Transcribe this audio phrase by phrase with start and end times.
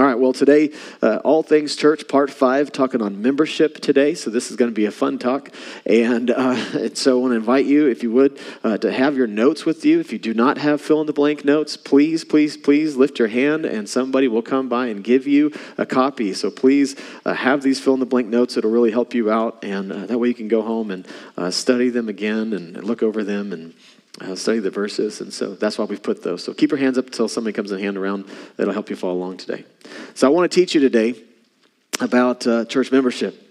[0.00, 0.72] All right, well, today,
[1.02, 4.14] uh, All Things Church, part five, talking on membership today.
[4.14, 5.50] So, this is going to be a fun talk.
[5.84, 9.14] And, uh, and so, I want to invite you, if you would, uh, to have
[9.14, 10.00] your notes with you.
[10.00, 13.28] If you do not have fill in the blank notes, please, please, please lift your
[13.28, 16.32] hand and somebody will come by and give you a copy.
[16.32, 16.96] So, please
[17.26, 18.56] uh, have these fill in the blank notes.
[18.56, 19.62] It'll really help you out.
[19.62, 21.06] And uh, that way, you can go home and
[21.36, 23.74] uh, study them again and look over them and
[24.20, 25.20] uh, study the verses.
[25.20, 26.44] And so that's why we've put those.
[26.44, 28.26] So keep your hands up until somebody comes and hand around.
[28.56, 29.64] That'll help you follow along today.
[30.14, 31.14] So I want to teach you today
[32.00, 33.46] about uh, church membership.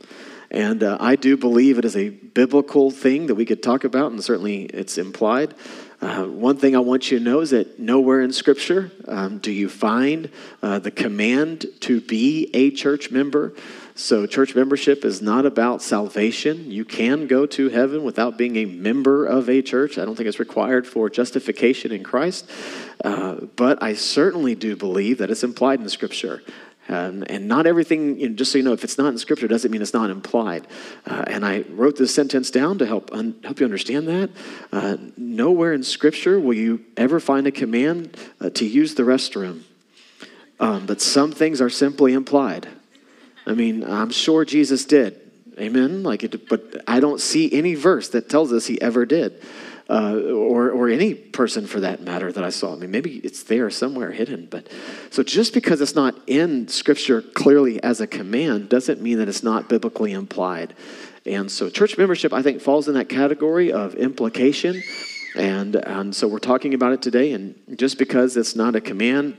[0.51, 4.11] And uh, I do believe it is a biblical thing that we could talk about,
[4.11, 5.53] and certainly it's implied.
[6.01, 9.51] Uh, one thing I want you to know is that nowhere in Scripture um, do
[9.51, 10.31] you find
[10.63, 13.53] uh, the command to be a church member.
[13.99, 16.71] So, church membership is not about salvation.
[16.71, 19.97] You can go to heaven without being a member of a church.
[19.97, 22.49] I don't think it's required for justification in Christ.
[23.03, 26.41] Uh, but I certainly do believe that it's implied in Scripture.
[26.87, 29.49] Um, and not everything, you know, just so you know, if it's not in Scripture,
[29.49, 30.65] doesn't mean it's not implied.
[31.05, 34.29] Uh, and I wrote this sentence down to help un- help you understand that.
[34.71, 39.63] Uh, nowhere in Scripture will you ever find a command uh, to use the restroom.
[40.57, 42.69] Um, but some things are simply implied.
[43.45, 45.19] I mean, I'm sure Jesus did.
[45.59, 46.03] Amen.
[46.03, 49.41] Like it, but I don't see any verse that tells us he ever did,
[49.89, 52.73] uh, or or any person for that matter that I saw.
[52.73, 54.47] I mean, maybe it's there somewhere hidden.
[54.49, 54.67] But
[55.09, 59.43] so just because it's not in Scripture clearly as a command doesn't mean that it's
[59.43, 60.73] not biblically implied.
[61.25, 64.81] And so, church membership, I think, falls in that category of implication.
[65.35, 67.33] And, and so we're talking about it today.
[67.33, 69.37] And just because it's not a command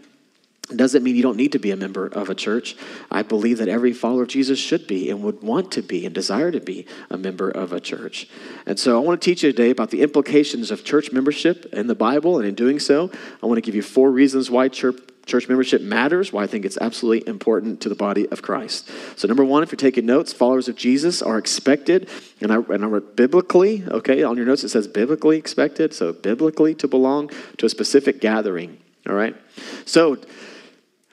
[0.76, 2.76] doesn't mean you don't need to be a member of a church.
[3.10, 6.14] I believe that every follower of Jesus should be and would want to be and
[6.14, 8.28] desire to be a member of a church.
[8.66, 11.86] And so I want to teach you today about the implications of church membership in
[11.86, 12.38] the Bible.
[12.38, 13.10] And in doing so,
[13.42, 16.64] I want to give you four reasons why church, church membership matters, why I think
[16.64, 18.90] it's absolutely important to the body of Christ.
[19.16, 22.08] So, number one, if you're taking notes, followers of Jesus are expected,
[22.40, 26.12] and I, and I wrote biblically, okay, on your notes it says biblically expected, so
[26.12, 28.78] biblically to belong to a specific gathering,
[29.08, 29.36] all right?
[29.84, 30.18] So,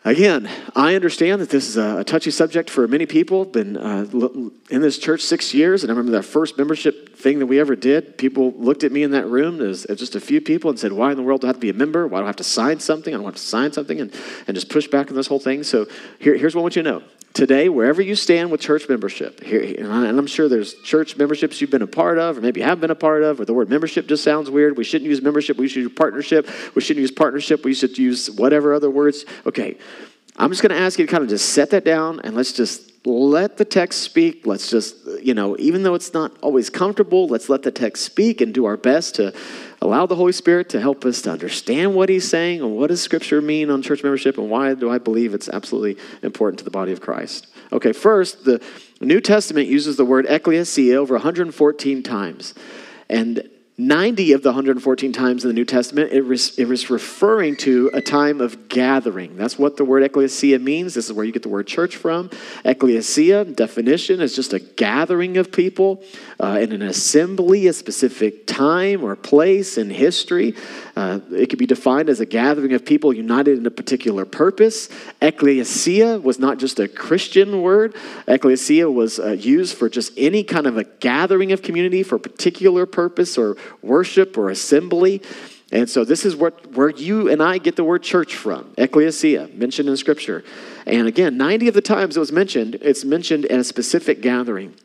[0.07, 3.43] Again, I understand that this is a touchy subject for many people.
[3.43, 4.05] Been uh,
[4.69, 7.75] in this church six years, and I remember that first membership thing that we ever
[7.75, 8.17] did.
[8.17, 11.11] People looked at me in that room, as just a few people, and said, "Why
[11.11, 12.07] in the world do I have to be a member?
[12.07, 13.13] Why do I have to sign something?
[13.13, 14.15] I don't have to sign something," and,
[14.47, 15.63] and just push back on this whole thing.
[15.63, 15.87] So
[16.19, 17.03] here, here's what I want you to know:
[17.37, 21.69] today, wherever you stand with church membership, here, and I'm sure there's church memberships you've
[21.69, 24.07] been a part of, or maybe have been a part of, or the word membership
[24.07, 24.75] just sounds weird.
[24.75, 26.49] We shouldn't use membership, we should use partnership.
[26.73, 29.23] We shouldn't use partnership, we should use whatever other words.
[29.45, 29.77] Okay,
[30.37, 32.53] I'm just going to ask you to kind of just set that down and let's
[32.53, 34.45] just let the text speak.
[34.45, 38.41] Let's just, you know, even though it's not always comfortable, let's let the text speak
[38.41, 39.33] and do our best to
[39.81, 43.01] allow the Holy Spirit to help us to understand what he's saying and what does
[43.01, 46.71] Scripture mean on church membership and why do I believe it's absolutely important to the
[46.71, 47.47] body of Christ.
[47.71, 48.61] Okay, first, the
[49.01, 52.53] New Testament uses the word ecclesia over 114 times.
[53.09, 53.49] And
[53.79, 57.91] 90 of the 114 times in the New Testament, it was, it was referring to
[57.93, 59.37] a time of gathering.
[59.37, 60.95] That's what the word ecclesia means.
[60.95, 62.31] This is where you get the word church from.
[62.65, 66.01] Ecclesia, definition, is just a gathering of people
[66.39, 70.55] uh, in an assembly, a specific time or place in history.
[70.95, 74.89] Uh, it could be defined as a gathering of people united in a particular purpose.
[75.21, 77.95] Ecclesia was not just a Christian word,
[78.27, 82.19] ecclesia was uh, used for just any kind of a gathering of community for a
[82.19, 85.21] particular purpose or worship or assembly.
[85.71, 89.49] And so this is what, where you and I get the word church from, ecclesia,
[89.53, 90.43] mentioned in Scripture.
[90.85, 94.75] And again, 90 of the times it was mentioned, it's mentioned in a specific gathering.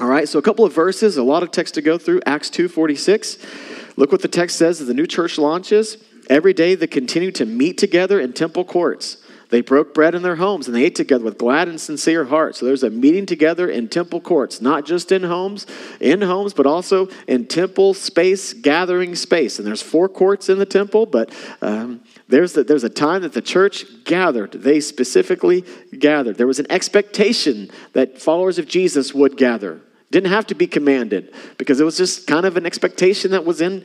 [0.00, 2.20] All right, so a couple of verses, a lot of text to go through.
[2.26, 3.96] Acts 2.46.
[3.96, 5.98] Look what the text says the new church launches.
[6.28, 9.22] Every day they continue to meet together in temple courts.
[9.48, 12.58] They broke bread in their homes and they ate together with glad and sincere hearts.
[12.58, 15.66] So there's a meeting together in temple courts, not just in homes,
[16.00, 19.58] in homes, but also in temple space, gathering space.
[19.58, 23.34] And there's four courts in the temple, but um, there's, the, there's a time that
[23.34, 24.52] the church gathered.
[24.52, 25.64] They specifically
[25.96, 26.36] gathered.
[26.36, 29.80] There was an expectation that followers of Jesus would gather.
[30.10, 33.60] Didn't have to be commanded because it was just kind of an expectation that was
[33.60, 33.84] in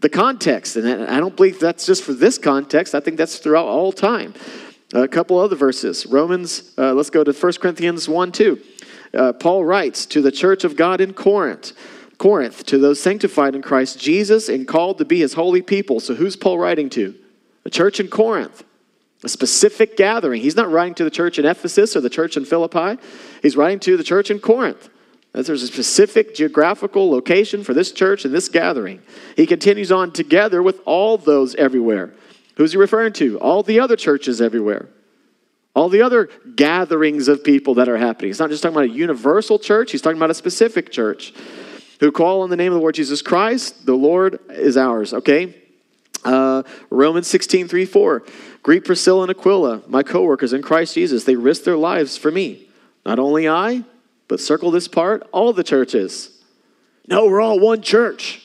[0.00, 0.76] the context.
[0.76, 4.34] And I don't believe that's just for this context, I think that's throughout all time.
[4.92, 6.04] A couple other verses.
[6.06, 8.60] Romans, uh, let's go to 1 Corinthians 1 2.
[9.12, 11.72] Uh, Paul writes to the church of God in Corinth.
[12.18, 16.00] Corinth, to those sanctified in Christ Jesus and called to be his holy people.
[16.00, 17.14] So, who's Paul writing to?
[17.64, 18.64] A church in Corinth,
[19.22, 20.42] a specific gathering.
[20.42, 23.00] He's not writing to the church in Ephesus or the church in Philippi,
[23.42, 24.88] he's writing to the church in Corinth.
[25.32, 29.00] There's a specific geographical location for this church and this gathering.
[29.36, 32.12] He continues on together with all those everywhere.
[32.60, 33.38] Who's he referring to?
[33.38, 34.86] All the other churches everywhere.
[35.74, 38.28] all the other gatherings of people that are happening.
[38.28, 41.32] He's not just talking about a universal church, he's talking about a specific church
[42.00, 43.86] who call on the name of the Lord Jesus Christ.
[43.86, 45.54] The Lord is ours, okay?
[46.22, 48.24] Uh, Romans 16, 3, 4.
[48.62, 51.24] Greet Priscilla and Aquila, my co workers in Christ Jesus.
[51.24, 52.68] They risked their lives for me.
[53.06, 53.84] Not only I,
[54.28, 56.38] but circle this part, all the churches.
[57.08, 58.42] No, we're all one church.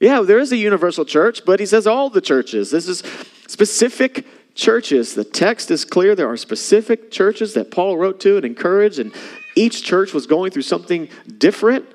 [0.00, 2.70] Yeah, there is a universal church, but he says all the churches.
[2.70, 3.02] This is
[3.48, 5.14] specific churches.
[5.14, 6.14] The text is clear.
[6.14, 9.12] There are specific churches that Paul wrote to and encouraged, and
[9.56, 11.08] each church was going through something
[11.38, 11.86] different.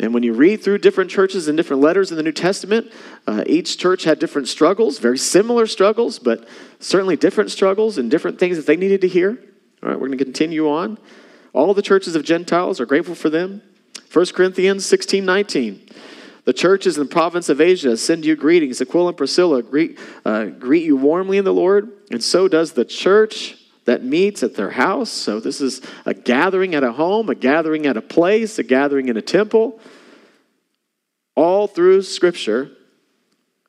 [0.00, 2.90] And when you read through different churches and different letters in the New Testament,
[3.26, 6.48] uh, each church had different struggles, very similar struggles, but
[6.80, 9.38] certainly different struggles and different things that they needed to hear.
[9.82, 10.98] All right, we're going to continue on.
[11.52, 13.62] All the churches of Gentiles are grateful for them.
[14.12, 15.83] 1 Corinthians 16 19.
[16.44, 18.80] The churches in the province of Asia send you greetings.
[18.80, 22.84] Aquila and Priscilla greet, uh, greet you warmly in the Lord, and so does the
[22.84, 23.56] church
[23.86, 25.10] that meets at their house.
[25.10, 29.08] So, this is a gathering at a home, a gathering at a place, a gathering
[29.08, 29.80] in a temple.
[31.34, 32.70] All through Scripture,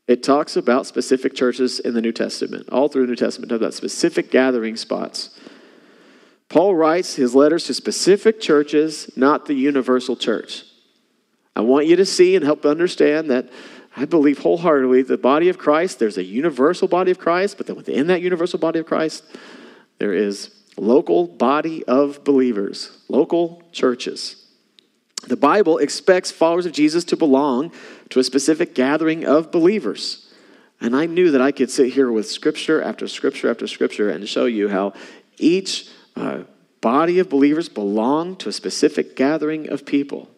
[0.07, 2.69] it talks about specific churches in the New Testament.
[2.69, 5.37] All through the New Testament, about specific gathering spots.
[6.49, 10.63] Paul writes his letters to specific churches, not the universal church.
[11.55, 13.49] I want you to see and help understand that
[13.95, 17.77] I believe wholeheartedly the body of Christ, there's a universal body of Christ, but then
[17.77, 19.23] within that universal body of Christ,
[19.99, 24.45] there is local body of believers, local churches.
[25.27, 27.71] The Bible expects followers of Jesus to belong
[28.09, 30.29] to a specific gathering of believers.
[30.81, 34.27] And I knew that I could sit here with scripture after scripture after scripture and
[34.27, 34.93] show you how
[35.37, 36.43] each uh,
[36.81, 40.29] body of believers belong to a specific gathering of people.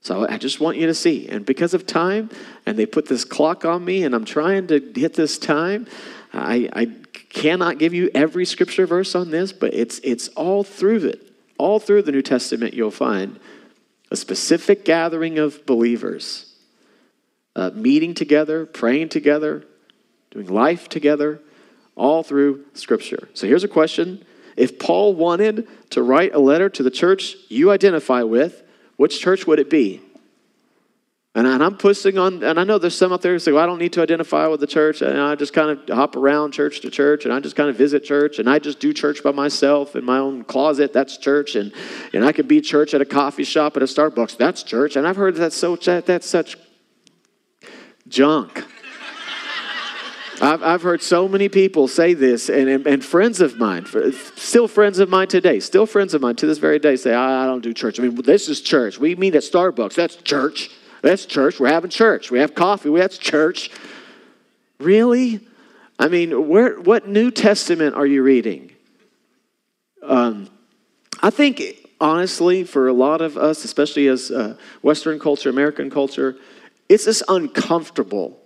[0.00, 1.28] So I just want you to see.
[1.28, 2.30] And because of time,
[2.64, 5.86] and they put this clock on me, and I'm trying to hit this time,
[6.32, 6.90] I, I
[7.30, 11.24] cannot give you every scripture verse on this, but it's, it's all through it.
[11.58, 13.40] All through the New Testament, you'll find
[14.10, 16.54] a specific gathering of believers
[17.56, 19.64] uh, meeting together, praying together,
[20.30, 21.40] doing life together,
[21.96, 23.28] all through Scripture.
[23.34, 24.24] So here's a question
[24.56, 28.62] If Paul wanted to write a letter to the church you identify with,
[28.98, 30.02] which church would it be?
[31.34, 33.62] And, I, am pushing on, and I know there's some out there who say, well,
[33.62, 35.02] I don't need to identify with the church.
[35.02, 37.76] And I just kind of hop around church to church, and I just kind of
[37.76, 40.92] visit church, and I just do church by myself in my own closet.
[40.92, 41.54] That's church.
[41.54, 41.72] And,
[42.12, 44.36] and I could be church at a coffee shop, at a Starbucks.
[44.36, 44.96] That's church.
[44.96, 46.56] And I've heard that's, so, that's such
[48.08, 48.64] junk.
[50.40, 53.86] I've, I've heard so many people say this, and, and, and, friends of mine,
[54.36, 57.42] still friends of mine today, still friends of mine to this very day say, I,
[57.42, 57.98] I don't do church.
[57.98, 58.98] I mean, this is church.
[58.98, 59.94] We meet at Starbucks.
[59.94, 60.70] That's church.
[61.02, 61.58] That's church.
[61.58, 62.30] We're having church.
[62.30, 62.90] We have coffee.
[62.90, 63.70] That's church.
[64.78, 65.40] Really?
[65.98, 68.70] I mean, where, what New Testament are you reading?
[70.02, 70.48] Um,
[71.20, 71.62] I think,
[72.00, 76.36] honestly, for a lot of us, especially as uh, Western culture, American culture,
[76.88, 78.37] it's just uncomfortable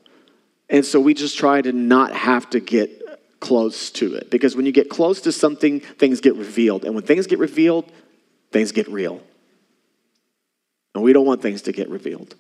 [0.69, 3.03] and so we just try to not have to get
[3.41, 4.31] close to it.
[4.31, 6.85] Because when you get close to something, things get revealed.
[6.85, 7.91] And when things get revealed,
[8.53, 9.20] things get real.
[10.94, 12.35] And we don't want things to get revealed.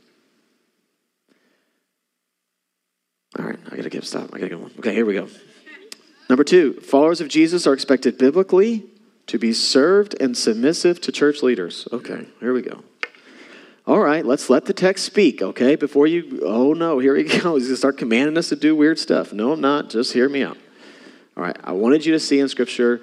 [3.38, 4.30] All right, I gotta give stop.
[4.32, 4.70] I gotta get one.
[4.78, 5.28] Okay, here we go.
[6.28, 8.84] Number two, followers of Jesus are expected biblically
[9.26, 11.88] to be served and submissive to church leaders.
[11.92, 12.84] Okay, here we go.
[13.84, 15.74] All right, let's let the text speak, okay?
[15.74, 17.62] Before you, oh no, here he goes.
[17.62, 19.32] He's going to start commanding us to do weird stuff.
[19.32, 19.90] No, I'm not.
[19.90, 20.56] Just hear me out.
[21.36, 23.00] All right, I wanted you to see in Scripture,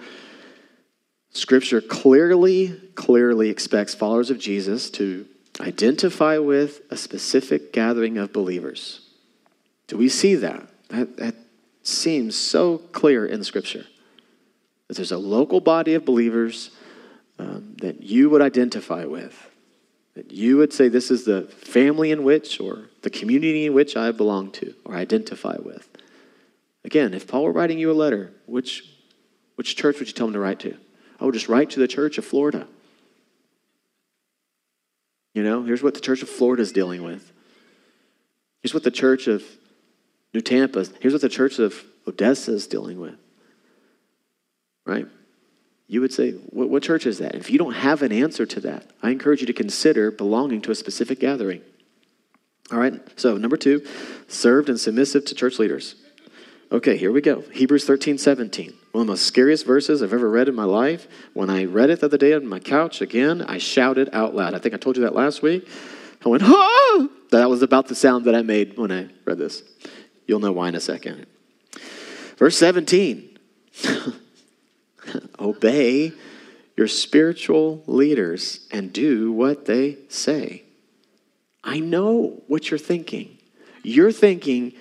[1.31, 5.25] Scripture clearly, clearly expects followers of Jesus to
[5.59, 9.01] identify with a specific gathering of believers.
[9.87, 10.67] Do we see that?
[10.89, 11.35] That, that
[11.83, 13.85] seems so clear in Scripture.
[14.87, 16.71] That there's a local body of believers
[17.37, 19.48] um, that you would identify with.
[20.19, 23.95] That you would say, This is the family in which, or the community in which
[23.95, 25.87] I belong to or identify with.
[26.83, 28.83] Again, if Paul were writing you a letter, which,
[29.55, 30.75] which church would you tell him to write to?
[31.21, 32.67] I would just write to the church of Florida.
[35.33, 37.31] You know, here's what the church of Florida is dealing with.
[38.61, 39.41] Here's what the church of
[40.33, 43.15] New Tampa, here's what the church of Odessa is dealing with.
[44.85, 45.07] Right?
[45.89, 47.33] You would say, what, what church is that?
[47.33, 50.71] If you don't have an answer to that, I encourage you to consider belonging to
[50.71, 51.61] a specific gathering.
[52.71, 53.83] All right, so number two,
[54.27, 55.95] served and submissive to church leaders.
[56.71, 57.41] Okay, here we go.
[57.41, 58.71] Hebrews 13, 17.
[58.91, 61.07] One of the most scariest verses I've ever read in my life.
[61.33, 64.53] When I read it the other day on my couch again, I shouted out loud.
[64.53, 65.67] I think I told you that last week.
[66.23, 67.07] I went, ah!
[67.31, 69.63] That was about the sound that I made when I read this.
[70.27, 71.25] You'll know why in a second.
[72.37, 73.39] Verse 17.
[75.39, 76.13] obey
[76.77, 80.63] your spiritual leaders and do what they say.
[81.63, 83.37] I know what you're thinking.
[83.83, 84.73] You're thinking,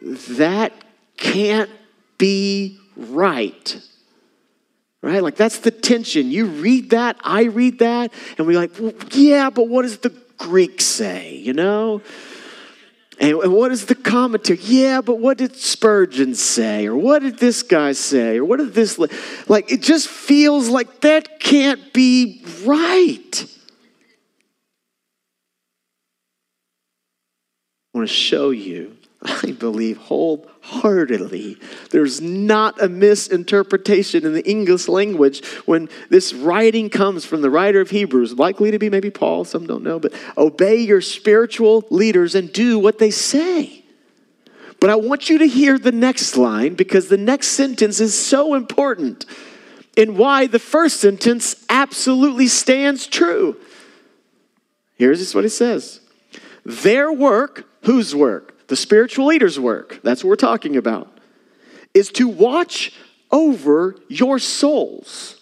[0.00, 0.72] that
[1.16, 1.70] can't
[2.18, 3.80] be right.
[5.02, 5.22] Right?
[5.22, 6.30] Like that's the tension.
[6.30, 10.16] You read that, I read that, and we're like, well, yeah, but what does the
[10.38, 11.34] Greek say?
[11.34, 12.02] You know?
[13.22, 14.58] And what is the commentary?
[14.62, 16.88] Yeah, but what did Spurgeon say?
[16.88, 18.38] Or what did this guy say?
[18.38, 19.70] Or what did this like?
[19.70, 23.46] It just feels like that can't be right.
[27.94, 29.98] I want to show you I believe
[30.62, 31.56] wholeheartedly
[31.90, 37.80] there's not a misinterpretation in the English language when this writing comes from the writer
[37.80, 42.34] of Hebrews, likely to be maybe Paul, some don't know, but obey your spiritual leaders
[42.34, 43.84] and do what they say.
[44.80, 48.54] But I want you to hear the next line because the next sentence is so
[48.54, 49.26] important
[49.96, 53.56] in why the first sentence absolutely stands true.
[54.96, 56.00] Here's what it says
[56.64, 58.51] Their work, whose work?
[58.72, 61.18] The spiritual leader's work, that's what we're talking about,
[61.92, 62.94] is to watch
[63.30, 65.38] over your souls.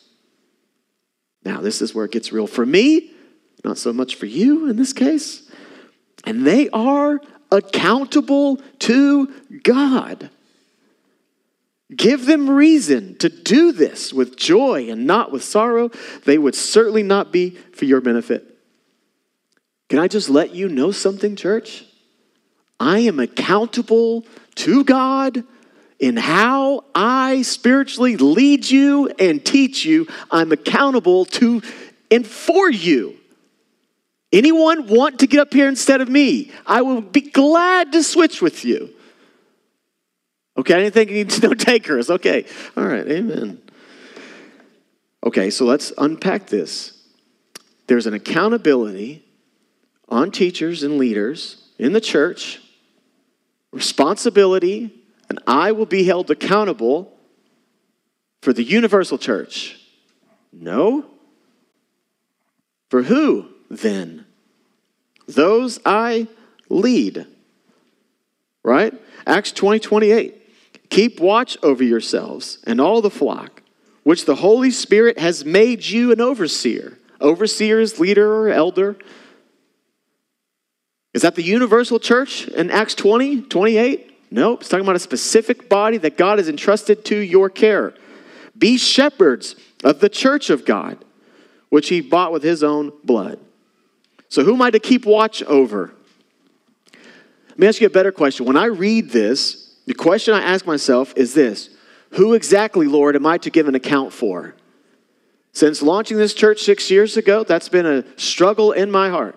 [1.45, 3.13] Now, this is where it gets real for me,
[3.65, 5.49] not so much for you in this case.
[6.25, 7.21] And they are
[7.53, 9.33] accountable to
[9.63, 10.29] God.
[11.95, 15.93] Give them reason to do this with joy and not with sorrow.
[16.25, 18.59] They would certainly not be for your benefit.
[19.89, 21.85] Can I just let you know something, church?
[22.81, 24.25] I am accountable
[24.57, 25.45] to God
[25.99, 30.09] in how I spiritually lead you and teach you.
[30.31, 31.61] I'm accountable to
[32.11, 33.17] and for you.
[34.33, 36.51] Anyone want to get up here instead of me?
[36.67, 38.91] I will be glad to switch with you.
[40.57, 42.11] Okay, I didn't think you need to no takers.
[42.11, 42.47] Okay,
[42.77, 43.61] all right, amen.
[45.25, 46.97] Okay, so let's unpack this.
[47.89, 49.25] There's an accountability
[50.09, 52.61] on teachers and leaders in the church
[53.73, 54.93] responsibility,
[55.29, 57.17] and I will be held accountable
[58.43, 59.81] for the universal church.
[60.53, 61.07] No.
[62.89, 64.27] For who then?
[65.29, 66.27] Those I
[66.69, 67.27] lead.
[68.63, 68.93] Right?
[69.27, 70.37] Acts 20 28.
[70.91, 73.63] Keep watch over yourselves and all the flock,
[74.03, 76.99] which the Holy Spirit has made you an overseer.
[77.21, 78.97] Overseer is leader or elder.
[81.13, 84.19] Is that the universal church in Acts 20, 28?
[84.31, 84.61] Nope.
[84.61, 87.95] It's talking about a specific body that God has entrusted to your care.
[88.57, 90.99] Be shepherds of the church of God,
[91.69, 93.41] which he bought with his own blood.
[94.29, 95.93] So, who am I to keep watch over?
[97.49, 98.47] Let me ask you a better question.
[98.47, 101.71] When I read this, the question I ask myself is this
[102.11, 104.55] Who exactly, Lord, am I to give an account for?
[105.53, 109.37] Since launching this church six years ago, that's been a struggle in my heart.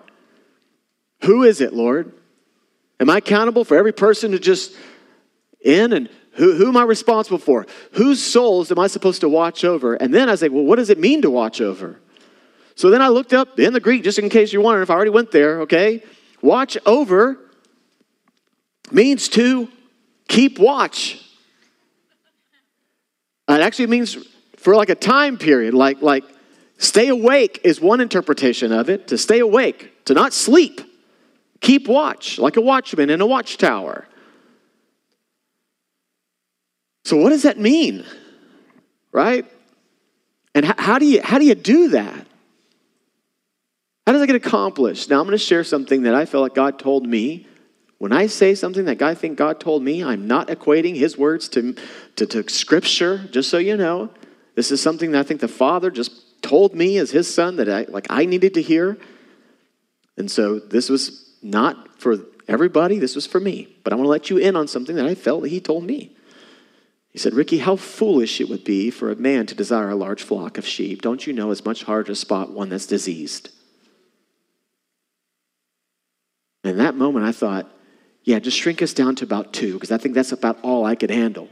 [1.22, 2.12] Who is it, Lord?
[3.00, 4.74] Am I accountable for every person to just
[5.60, 7.66] in and who, who am I responsible for?
[7.92, 9.94] Whose souls am I supposed to watch over?
[9.94, 12.00] And then I say, well, what does it mean to watch over?
[12.74, 14.94] So then I looked up in the Greek, just in case you're wondering if I
[14.94, 16.02] already went there, okay?
[16.42, 17.38] Watch over
[18.90, 19.68] means to
[20.28, 21.20] keep watch.
[23.48, 24.16] It actually means
[24.56, 26.24] for like a time period, like, like
[26.78, 30.80] stay awake is one interpretation of it, to stay awake, to not sleep.
[31.64, 34.06] Keep watch, like a watchman in a watchtower.
[37.06, 38.04] So, what does that mean?
[39.12, 39.46] Right?
[40.54, 42.26] And how, do you, how do you do that?
[44.06, 45.08] How does that get accomplished?
[45.08, 47.46] Now, I'm going to share something that I feel like God told me.
[47.96, 51.48] When I say something that I think God told me, I'm not equating his words
[51.50, 51.74] to,
[52.16, 54.10] to, to scripture, just so you know.
[54.54, 57.70] This is something that I think the Father just told me as his son that
[57.70, 58.98] I, like I needed to hear.
[60.18, 63.76] And so this was not for everybody, this was for me.
[63.84, 66.16] But I want to let you in on something that I felt he told me.
[67.10, 70.22] He said, Ricky, how foolish it would be for a man to desire a large
[70.22, 71.00] flock of sheep.
[71.00, 73.50] Don't you know it's much harder to spot one that's diseased?
[76.64, 77.70] In that moment, I thought,
[78.24, 80.94] yeah, just shrink us down to about two, because I think that's about all I
[80.94, 81.48] could handle.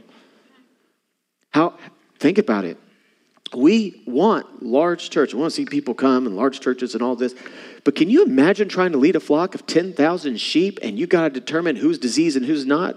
[1.51, 1.77] How,
[2.19, 2.77] think about it.
[3.55, 5.33] We want large church.
[5.33, 7.35] We want to see people come and large churches and all this.
[7.83, 11.23] But can you imagine trying to lead a flock of 10,000 sheep and you got
[11.23, 12.95] to determine who's diseased and who's not?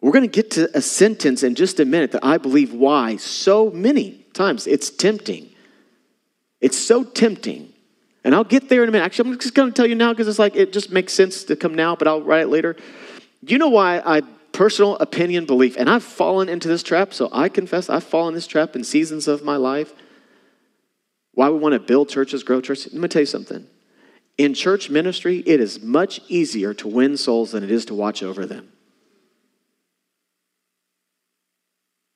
[0.00, 3.16] We're going to get to a sentence in just a minute that I believe why
[3.16, 5.50] so many times it's tempting.
[6.60, 7.72] It's so tempting.
[8.22, 9.04] And I'll get there in a minute.
[9.04, 11.44] Actually, I'm just going to tell you now because it's like it just makes sense
[11.44, 12.76] to come now, but I'll write it later.
[13.44, 14.22] Do you know why I
[14.56, 18.34] personal opinion belief, and I've fallen into this trap, so I confess I've fallen in
[18.36, 19.92] this trap in seasons of my life.
[21.34, 22.90] Why we want to build churches, grow churches.
[22.94, 23.66] Let me tell you something.
[24.38, 28.22] In church ministry, it is much easier to win souls than it is to watch
[28.22, 28.72] over them.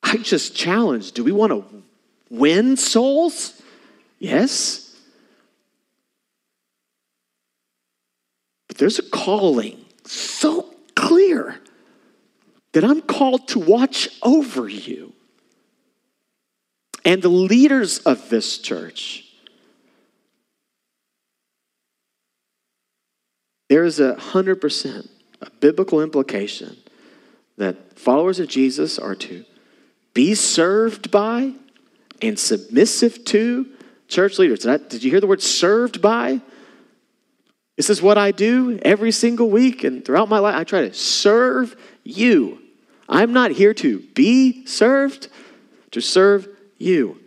[0.02, 1.82] I just challenge do we want to
[2.30, 3.60] win souls?
[4.18, 4.96] Yes.
[8.66, 11.59] But there's a calling so clear
[12.72, 15.12] that I'm called to watch over you.
[17.04, 19.24] And the leaders of this church.
[23.68, 25.08] There is a hundred percent
[25.40, 26.76] a biblical implication
[27.56, 29.44] that followers of Jesus are to
[30.12, 31.52] be served by
[32.20, 33.66] and submissive to
[34.08, 34.60] church leaders.
[34.60, 36.40] Did, I, did you hear the word served by?
[37.76, 40.54] This is what I do every single week and throughout my life.
[40.54, 41.76] I try to serve
[42.10, 42.60] you.
[43.08, 45.28] I'm not here to be served,
[45.90, 46.48] to serve
[46.78, 47.20] you.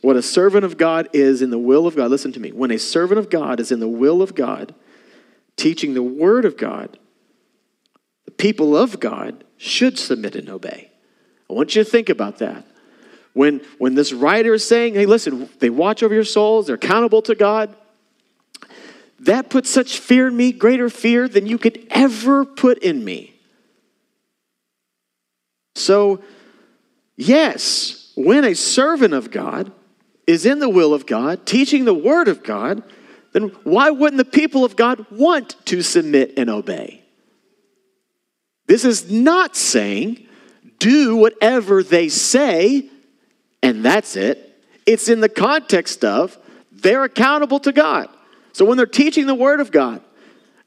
[0.00, 2.52] What a servant of God is in the will of God, listen to me.
[2.52, 4.74] When a servant of God is in the will of God,
[5.56, 6.98] teaching the word of God,
[8.24, 10.90] the people of God should submit and obey.
[11.50, 12.64] I want you to think about that.
[13.32, 17.22] When, when this writer is saying, hey, listen, they watch over your souls, they're accountable
[17.22, 17.76] to God,
[19.20, 23.34] that puts such fear in me, greater fear than you could ever put in me.
[25.74, 26.22] So,
[27.16, 29.72] yes, when a servant of God
[30.26, 32.82] is in the will of God, teaching the word of God,
[33.32, 37.02] then why wouldn't the people of God want to submit and obey?
[38.66, 40.26] This is not saying
[40.78, 42.88] do whatever they say
[43.62, 44.46] and that's it.
[44.86, 46.38] It's in the context of
[46.72, 48.08] they're accountable to God.
[48.52, 50.02] So when they're teaching the Word of God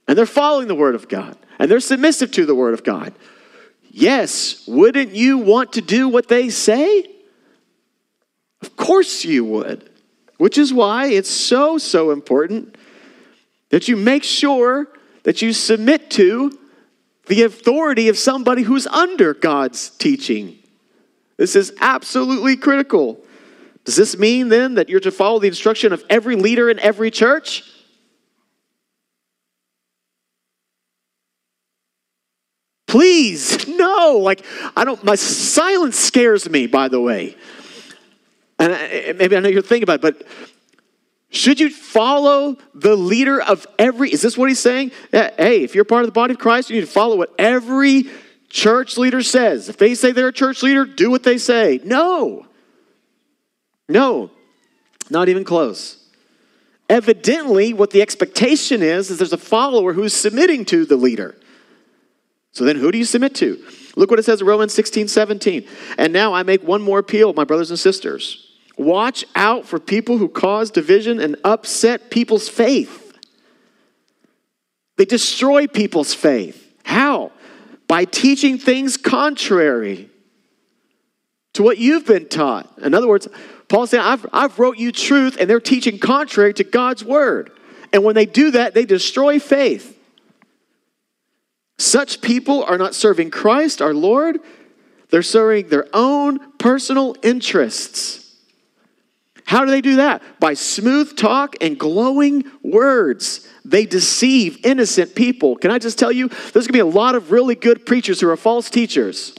[0.08, 3.14] and they're following the Word of God and they're submissive to the Word of God,
[3.90, 7.06] yes, wouldn't you want to do what they say?
[8.62, 9.90] Of course you would.
[10.38, 12.76] Which is why it's so, so important
[13.70, 14.88] that you make sure
[15.24, 16.52] that you submit to
[17.28, 20.60] the authority of somebody who's under God's teaching
[21.38, 23.20] this is absolutely critical.
[23.86, 27.12] Does this mean then that you're to follow the instruction of every leader in every
[27.12, 27.70] church?
[32.94, 34.20] Please, no.
[34.20, 34.46] Like,
[34.78, 37.36] I don't, my silence scares me, by the way.
[38.60, 40.28] And maybe I know you're thinking about it, but
[41.32, 44.92] should you follow the leader of every, is this what he's saying?
[45.12, 48.12] Hey, if you're part of the body of Christ, you need to follow what every
[48.50, 49.70] church leader says.
[49.70, 51.80] If they say they're a church leader, do what they say.
[51.84, 52.46] No.
[53.90, 54.30] No.
[55.10, 55.98] Not even close.
[56.90, 61.40] Evidently, what the expectation is, is there's a follower who's submitting to the leader.
[62.54, 63.64] So then who do you submit to?
[63.96, 65.68] Look what it says in Romans 16, 17.
[65.98, 68.52] And now I make one more appeal, my brothers and sisters.
[68.78, 73.18] Watch out for people who cause division and upset people's faith.
[74.98, 76.60] They destroy people's faith.
[76.84, 77.32] How?
[77.94, 80.10] by teaching things contrary
[81.54, 82.68] to what you've been taught.
[82.80, 83.28] In other words,
[83.68, 87.52] Paul's saying, I've, I've wrote you truth, and they're teaching contrary to God's word.
[87.92, 89.96] And when they do that, they destroy faith.
[91.78, 94.40] Such people are not serving Christ, our Lord,
[95.10, 98.20] they're serving their own personal interests.
[99.46, 100.22] How do they do that?
[100.40, 103.48] By smooth talk and glowing words.
[103.66, 105.56] They deceive innocent people.
[105.58, 108.22] Can I just tell you, there's going to be a lot of really good preachers
[108.22, 109.38] who are false teachers.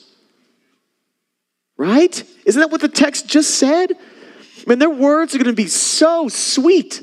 [1.76, 2.22] Right?
[2.44, 3.92] Isn't that what the text just said?
[3.92, 7.02] I mean, their words are going to be so sweet.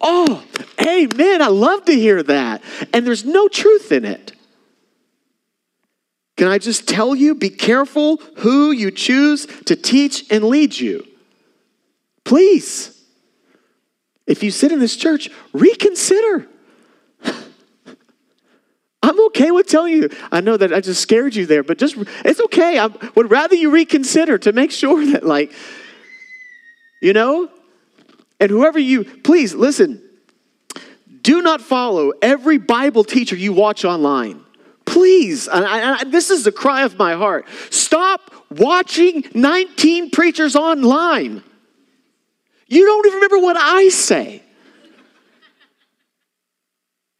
[0.00, 0.44] Oh,
[0.80, 1.42] amen.
[1.42, 2.62] I love to hear that.
[2.92, 4.32] And there's no truth in it.
[6.36, 11.04] Can I just tell you, be careful who you choose to teach and lead you?
[12.24, 12.96] Please.
[14.24, 16.46] If you sit in this church, reconsider.
[19.02, 20.10] I'm okay with telling you.
[20.30, 22.78] I know that I just scared you there, but just it's okay.
[22.78, 25.52] I would rather you reconsider to make sure that, like,
[27.02, 27.50] you know,
[28.40, 30.02] and whoever you, please listen.
[31.22, 34.44] Do not follow every Bible teacher you watch online.
[34.86, 37.46] Please, I, I, this is the cry of my heart.
[37.70, 41.42] Stop watching 19 preachers online.
[42.68, 44.42] You don't even remember what I say.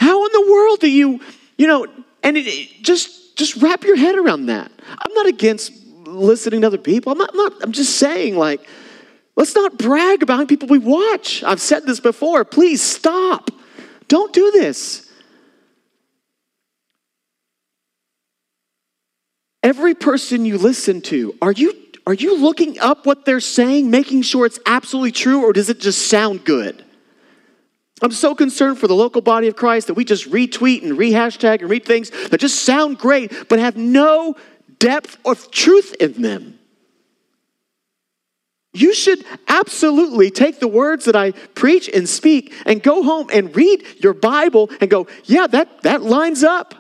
[0.01, 1.21] How in the world do you,
[1.57, 1.87] you know,
[2.23, 4.71] and it, it, just just wrap your head around that.
[4.99, 5.73] I'm not against
[6.07, 7.13] listening to other people.
[7.13, 8.67] I'm not, I'm not I'm just saying like
[9.39, 11.45] Let's not brag about people we watch.
[11.45, 12.45] I've said this before.
[12.45, 13.53] Please stop.
[14.09, 15.09] Don't do this.
[19.63, 21.73] Every person you listen to, are you
[22.05, 25.79] are you looking up what they're saying, making sure it's absolutely true, or does it
[25.79, 26.85] just sound good?
[28.03, 31.61] I'm so concerned for the local body of Christ that we just retweet and rehashtag
[31.61, 34.35] and read things that just sound great, but have no
[34.81, 36.58] depth of truth in them.
[38.73, 43.55] You should absolutely take the words that I preach and speak and go home and
[43.57, 46.75] read your Bible and go, yeah, that, that lines up.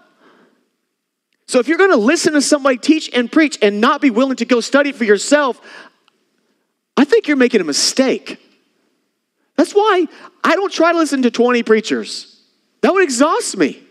[1.46, 4.36] So if you're going to listen to somebody teach and preach and not be willing
[4.36, 5.60] to go study for yourself,
[6.94, 8.38] I think you're making a mistake.
[9.56, 10.06] That's why
[10.44, 12.38] I don't try to listen to 20 preachers.
[12.82, 13.82] That would exhaust me.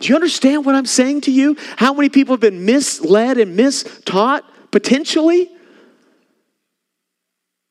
[0.00, 1.56] Do you understand what I'm saying to you?
[1.76, 5.50] How many people have been misled and mistaught potentially?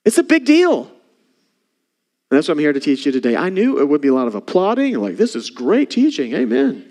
[0.07, 0.83] It's a big deal.
[0.83, 3.35] And that's what I'm here to teach you today.
[3.35, 6.33] I knew it would be a lot of applauding, like, this is great teaching.
[6.33, 6.89] Amen.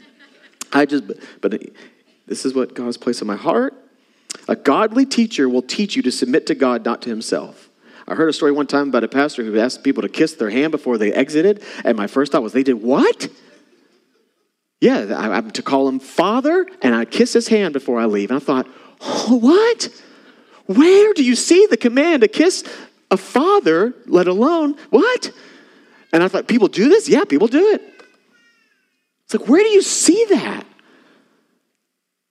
[0.71, 1.05] I just,
[1.41, 1.59] but
[2.27, 3.73] this is what God's placed in my heart.
[4.49, 7.71] A godly teacher will teach you to submit to God, not to himself.
[8.07, 10.51] I heard a story one time about a pastor who asked people to kiss their
[10.51, 13.29] hand before they exited, and my first thought was, they did what?
[14.83, 18.31] Yeah, I, am to call him father, and I kiss his hand before I leave.
[18.31, 18.69] And I thought,
[19.01, 19.89] oh, what?
[20.67, 22.63] Where do you see the command to kiss
[23.11, 25.33] a father, let alone what?
[26.13, 27.09] And I thought, people do this?
[27.09, 27.83] Yeah, people do it.
[29.25, 30.67] It's like, where do you see that?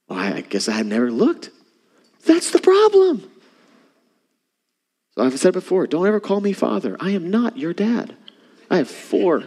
[0.07, 1.49] Well, I guess I have never looked.
[2.25, 3.29] That's the problem.
[5.13, 6.97] So I've said before, don't ever call me father.
[6.99, 8.15] I am not your dad.
[8.69, 9.43] I have four.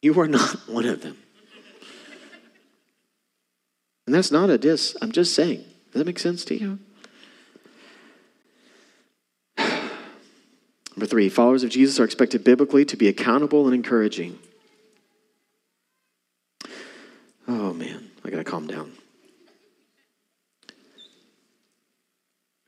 [0.00, 1.16] You are not one of them.
[4.06, 4.96] And that's not a diss.
[5.00, 5.64] I'm just saying.
[5.92, 6.78] Does that make sense to you?
[11.02, 14.38] Number three, followers of Jesus are expected biblically to be accountable and encouraging.
[17.48, 18.92] Oh man, I gotta calm down.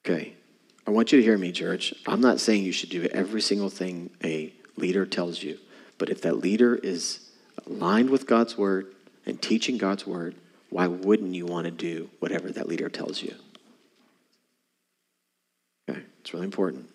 [0.05, 0.33] Okay,
[0.85, 1.95] I want you to hear me, church.
[2.09, 5.57] I'm not saying you should do every single thing a leader tells you,
[5.97, 7.31] but if that leader is
[7.69, 10.35] aligned with God's word and teaching God's word,
[10.71, 13.37] why wouldn't you want to do whatever that leader tells you?
[15.89, 16.89] Okay, it's really important.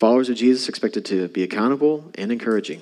[0.00, 2.80] Followers of Jesus expected to be accountable and encouraging.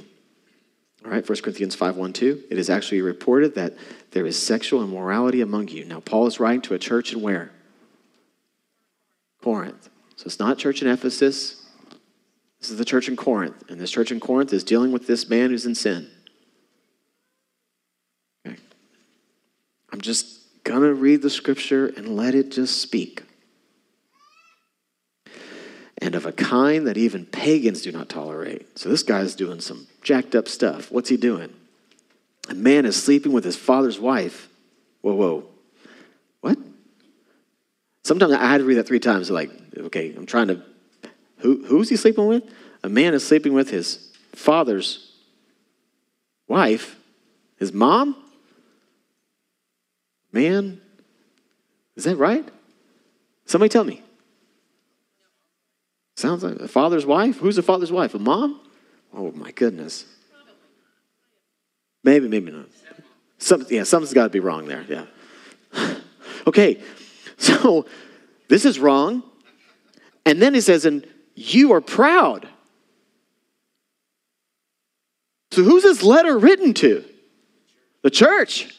[1.05, 2.45] All right, 1 Corinthians 5 1 2.
[2.51, 3.75] It is actually reported that
[4.13, 5.85] there is sexual immorality among you.
[5.85, 7.51] Now, Paul is writing to a church in where?
[9.43, 9.89] Corinth.
[10.17, 11.67] So it's not church in Ephesus.
[12.61, 13.65] This is the church in Corinth.
[13.69, 16.09] And this church in Corinth is dealing with this man who's in sin.
[18.47, 18.57] Okay.
[19.93, 23.25] I'm just going to read the scripture and let it just speak
[26.03, 28.77] and of a kind that even pagans do not tolerate.
[28.77, 30.91] So this guy's doing some jacked up stuff.
[30.91, 31.55] What's he doing?
[32.49, 34.49] A man is sleeping with his father's wife.
[35.03, 35.45] Whoa, whoa.
[36.41, 36.59] What?
[38.03, 39.31] Sometimes I had to read that three times.
[39.31, 40.61] Like, okay, I'm trying to.
[41.39, 42.43] Who, who's he sleeping with?
[42.83, 45.13] A man is sleeping with his father's
[46.49, 46.97] wife,
[47.59, 48.17] his mom?
[50.33, 50.81] Man,
[51.95, 52.49] is that right?
[53.47, 54.03] Somebody tell me.
[56.17, 57.39] Sounds like a father's wife?
[57.39, 58.15] Who's a father's wife?
[58.15, 58.61] A mom?
[59.15, 60.05] Oh my goodness.
[62.05, 62.67] Maybe, maybe not.
[63.39, 64.85] Some, yeah, something's got to be wrong there.
[64.89, 65.97] Yeah.
[66.47, 66.81] okay,
[67.39, 67.87] so
[68.49, 69.23] this is wrong.
[70.25, 72.49] And then he says, and you are proud.
[75.51, 77.05] So who's this letter written to?
[78.03, 78.75] The church.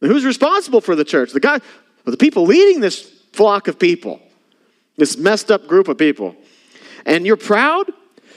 [0.00, 1.32] And who's responsible for the church?
[1.32, 1.60] The guy,
[2.04, 4.20] the people leading this flock of people.
[4.96, 6.36] This messed up group of people.
[7.04, 7.90] And you're proud?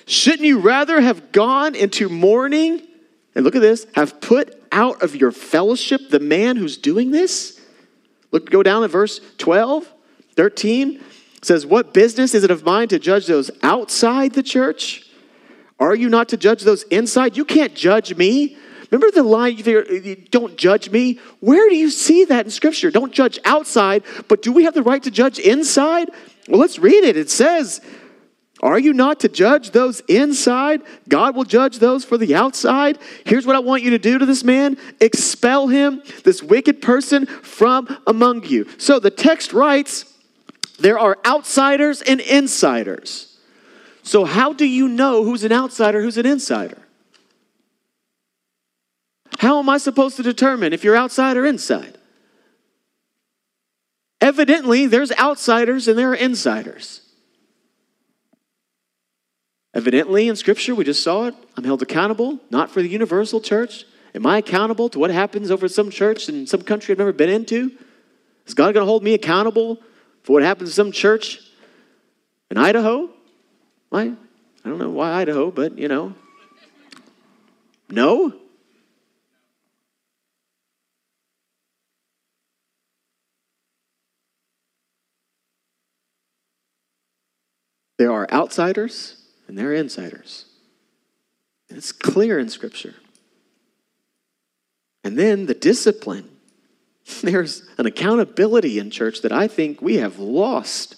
[0.06, 2.82] Shouldn't you rather have gone into mourning?
[3.34, 7.60] And look at this, have put out of your fellowship the man who's doing this?
[8.32, 9.91] Look, go down at verse 12,
[10.36, 11.02] 13.
[11.38, 15.10] It says, What business is it of mine to judge those outside the church?
[15.80, 17.36] Are you not to judge those inside?
[17.36, 18.58] You can't judge me.
[18.91, 19.56] Remember the line,
[20.32, 21.20] don't judge me?
[21.39, 22.91] Where do you see that in Scripture?
[22.91, 26.10] Don't judge outside, but do we have the right to judge inside?
[26.47, 27.17] Well, let's read it.
[27.17, 27.81] It says,
[28.62, 30.81] Are you not to judge those inside?
[31.10, 32.99] God will judge those for the outside.
[33.25, 37.25] Here's what I want you to do to this man expel him, this wicked person,
[37.25, 38.67] from among you.
[38.77, 40.05] So the text writes,
[40.79, 43.31] There are outsiders and insiders.
[44.03, 46.77] So, how do you know who's an outsider, who's an insider?
[49.39, 51.94] How am I supposed to determine if you're outside or inside?
[54.21, 57.01] Evidently, there's outsiders and there are insiders.
[59.73, 61.36] Evidently, in Scripture, we just saw it.
[61.58, 63.86] I'm held accountable, not for the universal church.
[64.15, 67.30] Am I accountable to what happens over some church in some country I've never been
[67.30, 67.71] into?
[68.47, 69.82] Is God going to hold me accountable
[70.23, 71.41] for what happens in some church
[72.49, 73.10] in Idaho?
[73.89, 74.04] Why?
[74.04, 76.13] I don't know why Idaho, but you know.
[77.89, 78.34] No?
[87.97, 90.46] There are outsiders and they're insiders.
[91.70, 92.96] And it's clear in Scripture.
[95.04, 96.30] And then the discipline.
[97.22, 100.96] There's an accountability in church that I think we have lost.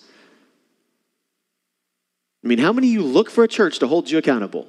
[2.44, 4.68] I mean, how many of you look for a church to hold you accountable?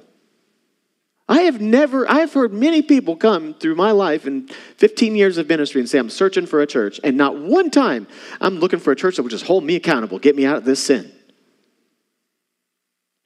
[1.29, 4.47] I have never, I have heard many people come through my life in
[4.77, 6.99] 15 years of ministry and say, I'm searching for a church.
[7.03, 8.07] And not one time
[8.41, 10.65] I'm looking for a church that will just hold me accountable, get me out of
[10.65, 11.13] this sin.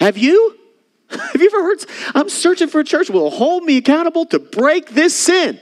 [0.03, 0.57] Have you?
[1.09, 1.85] Have you ever heard?
[2.13, 5.61] I'm searching for a church will hold me accountable to break this sin.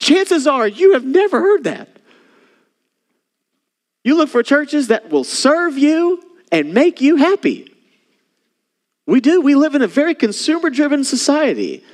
[0.00, 1.88] Chances are you have never heard that.
[4.04, 7.72] You look for churches that will serve you and make you happy.
[9.06, 9.40] We do.
[9.40, 11.84] We live in a very consumer driven society.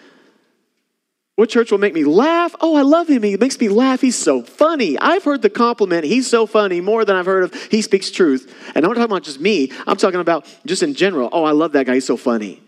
[1.37, 2.55] What church will make me laugh?
[2.61, 3.25] Oh, I love him.
[3.25, 4.01] He makes me laugh.
[4.01, 4.97] He's so funny.
[4.99, 8.55] I've heard the compliment, he's so funny, more than I've heard of he speaks truth.
[8.75, 11.29] And I'm not talking about just me, I'm talking about just in general.
[11.33, 11.95] Oh, I love that guy.
[11.95, 12.63] He's so funny.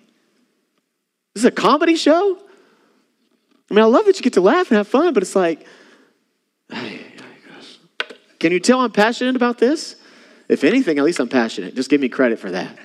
[1.35, 2.39] This is a comedy show?
[3.71, 5.67] I mean, I love that you get to laugh and have fun, but it's like,
[8.39, 9.97] can you tell I'm passionate about this?
[10.49, 11.75] If anything, at least I'm passionate.
[11.75, 12.77] Just give me credit for that.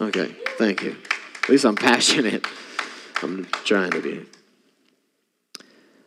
[0.00, 0.96] Okay, thank you.
[1.42, 2.46] At least I'm passionate.
[3.22, 4.26] I'm trying to be.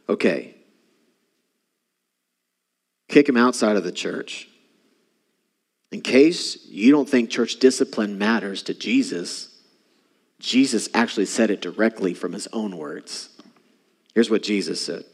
[0.07, 0.55] Okay.
[3.07, 4.47] Kick him outside of the church.
[5.91, 9.55] In case you don't think church discipline matters to Jesus,
[10.39, 13.29] Jesus actually said it directly from his own words.
[14.13, 15.05] Here's what Jesus said.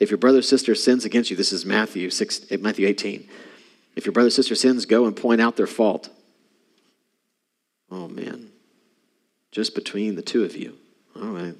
[0.00, 3.28] If your brother or sister sins against you, this is Matthew 6, eh, Matthew 18.
[3.96, 6.08] If your brother or sister sins, go and point out their fault.
[7.90, 8.50] Oh man.
[9.50, 10.76] Just between the two of you.
[11.16, 11.54] All right.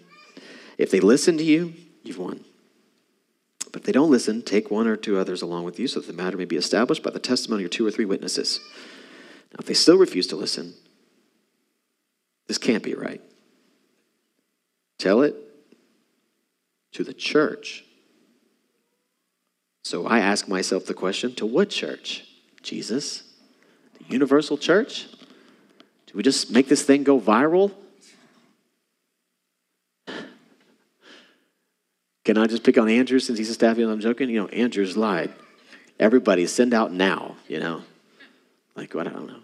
[0.78, 2.44] If they listen to you, you've won.
[3.74, 6.06] But if they don't listen, take one or two others along with you so that
[6.06, 8.60] the matter may be established by the testimony of two or three witnesses.
[9.50, 10.74] Now, if they still refuse to listen,
[12.46, 13.20] this can't be right.
[14.96, 15.34] Tell it
[16.92, 17.84] to the church.
[19.82, 22.28] So I ask myself the question to what church?
[22.62, 23.24] Jesus?
[23.98, 25.08] The universal church?
[26.06, 27.72] Do we just make this thing go viral?
[32.24, 33.76] Can I just pick on Andrew since he's a staff?
[33.76, 34.30] I'm joking.
[34.30, 35.32] You know, Andrew's lied.
[36.00, 37.82] Everybody send out now, you know.
[38.74, 39.06] Like, what?
[39.06, 39.40] I don't know.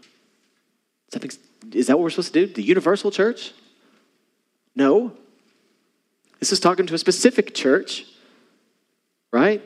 [1.72, 2.52] Is that what we're supposed to do?
[2.52, 3.52] The universal church?
[4.74, 5.12] No.
[6.38, 8.06] This is talking to a specific church,
[9.30, 9.62] right?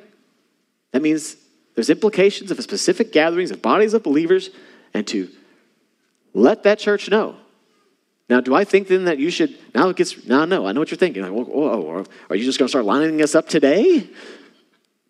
[0.90, 1.36] That means
[1.76, 4.50] there's implications of a specific gatherings of bodies of believers
[4.92, 5.28] and to
[6.34, 7.36] let that church know
[8.28, 10.80] now, do I think then that you should, now it gets, now no, I know
[10.80, 11.22] what you're thinking.
[11.22, 14.08] Like, whoa, are you just going to start lining us up today?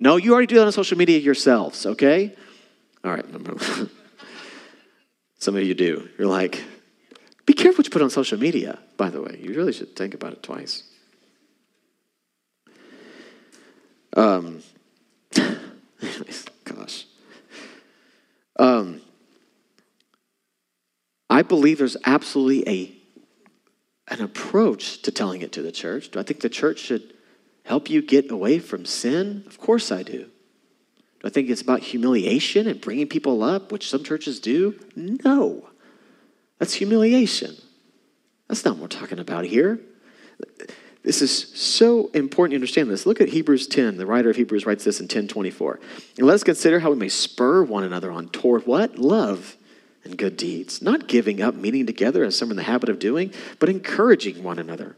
[0.00, 2.35] No, you already do that on social media yourselves, okay?
[3.05, 3.24] All right.
[5.38, 6.09] Some of you do.
[6.18, 6.64] You're like,
[7.46, 9.38] be careful what you put on social media, by the way.
[9.40, 10.83] You really should think about it twice.
[14.16, 14.62] Um,
[16.64, 17.07] gosh.
[18.59, 19.00] Um,
[21.31, 23.03] I believe there's absolutely a
[24.18, 26.11] an approach to telling it to the church.
[26.11, 27.14] Do I think the church should
[27.64, 29.44] help you get away from sin?
[29.46, 30.24] Of course I do.
[31.20, 34.79] Do I think it's about humiliation and bringing people up, which some churches do?
[34.94, 35.68] No.
[36.59, 37.57] That's humiliation.
[38.48, 39.81] That's not what we're talking about here.
[41.03, 43.05] This is so important to understand this.
[43.05, 43.98] Look at Hebrews 10.
[43.98, 45.81] The writer of Hebrews writes this in 1024.
[46.16, 48.98] And let us consider how we may spur one another on toward what?
[48.98, 49.57] Love
[50.04, 52.98] and good deeds, not giving up meeting together as some are in the habit of
[52.98, 54.96] doing, but encouraging one another.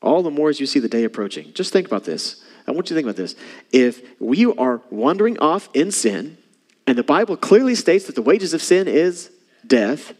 [0.00, 1.52] All the more as you see the day approaching.
[1.52, 2.44] Just think about this.
[2.66, 3.34] I want you to think about this.
[3.72, 6.38] If we are wandering off in sin,
[6.86, 9.30] and the Bible clearly states that the wages of sin is
[9.66, 10.12] death,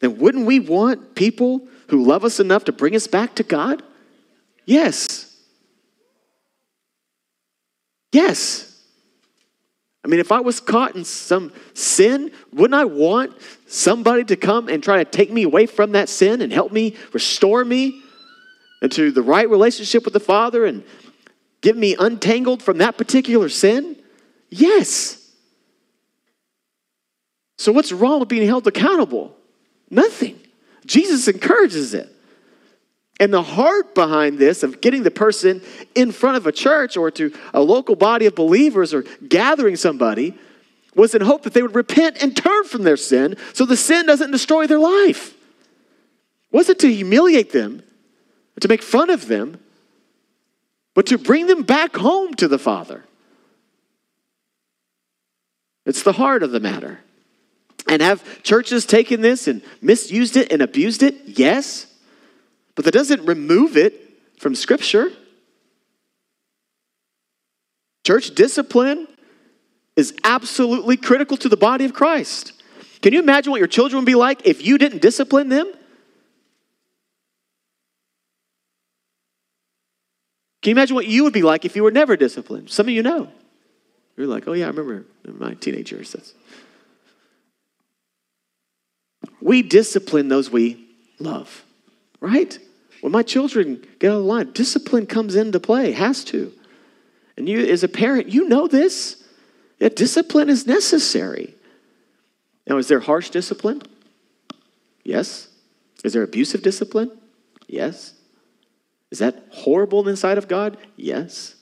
[0.00, 3.82] then wouldn't we want people who love us enough to bring us back to God?
[4.64, 5.36] Yes.
[8.12, 8.75] Yes.
[10.06, 13.32] I mean, if I was caught in some sin, wouldn't I want
[13.66, 16.94] somebody to come and try to take me away from that sin and help me
[17.12, 18.02] restore me
[18.80, 20.84] into the right relationship with the Father and
[21.60, 23.96] get me untangled from that particular sin?
[24.48, 25.28] Yes.
[27.58, 29.36] So, what's wrong with being held accountable?
[29.90, 30.38] Nothing.
[30.86, 32.14] Jesus encourages it.
[33.18, 35.62] And the heart behind this of getting the person
[35.94, 40.38] in front of a church or to a local body of believers or gathering somebody
[40.94, 44.06] was in hope that they would repent and turn from their sin so the sin
[44.06, 45.34] doesn't destroy their life.
[46.52, 47.82] Was it to humiliate them,
[48.60, 49.60] to make fun of them,
[50.94, 53.04] but to bring them back home to the Father?
[55.84, 57.00] It's the heart of the matter.
[57.88, 61.14] And have churches taken this and misused it and abused it?
[61.26, 61.86] Yes.
[62.76, 63.94] But that doesn't remove it
[64.38, 65.10] from Scripture.
[68.06, 69.08] Church discipline
[69.96, 72.52] is absolutely critical to the body of Christ.
[73.02, 75.66] Can you imagine what your children would be like if you didn't discipline them?
[80.62, 82.70] Can you imagine what you would be like if you were never disciplined?
[82.70, 83.30] Some of you know.
[84.16, 86.12] You're like, oh, yeah, I remember my teenage years.
[86.12, 86.34] That's...
[89.40, 90.86] We discipline those we
[91.18, 91.64] love,
[92.20, 92.58] right?
[93.06, 96.52] When my children get out of line, discipline comes into play, has to.
[97.36, 99.22] And you, as a parent, you know this.
[99.78, 101.54] Yeah, discipline is necessary.
[102.66, 103.82] Now, is there harsh discipline?
[105.04, 105.46] Yes.
[106.02, 107.12] Is there abusive discipline?
[107.68, 108.12] Yes.
[109.12, 110.76] Is that horrible in the sight of God?
[110.96, 111.54] Yes.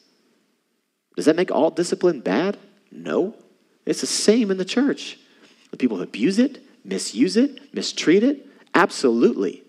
[1.15, 2.57] Does that make all discipline bad?
[2.91, 3.37] No.
[3.85, 5.19] It's the same in the church.
[5.73, 8.47] The people who abuse it, misuse it, mistreat it?
[8.75, 9.63] Absolutely.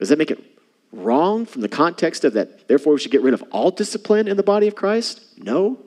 [0.00, 0.47] Does that make it
[0.92, 4.36] wrong from the context of that, therefore, we should get rid of all discipline in
[4.36, 5.20] the body of Christ?
[5.36, 5.78] No.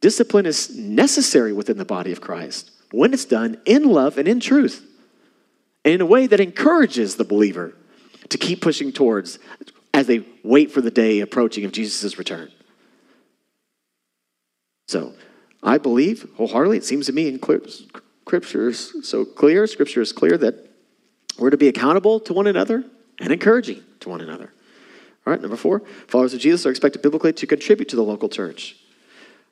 [0.00, 4.40] Discipline is necessary within the body of Christ when it's done in love and in
[4.40, 4.84] truth,
[5.84, 7.74] and in a way that encourages the believer
[8.28, 9.38] to keep pushing towards
[9.94, 12.50] as they wait for the day approaching of Jesus' return.
[14.88, 15.14] So,
[15.62, 17.40] I believe wholeheartedly, it seems to me in
[18.26, 20.68] Scripture is so clear, Scripture is clear that
[21.38, 22.84] we're to be accountable to one another
[23.20, 24.52] and encouraging to one another.
[25.26, 28.28] All right, number four, followers of Jesus are expected biblically to contribute to the local
[28.28, 28.76] church.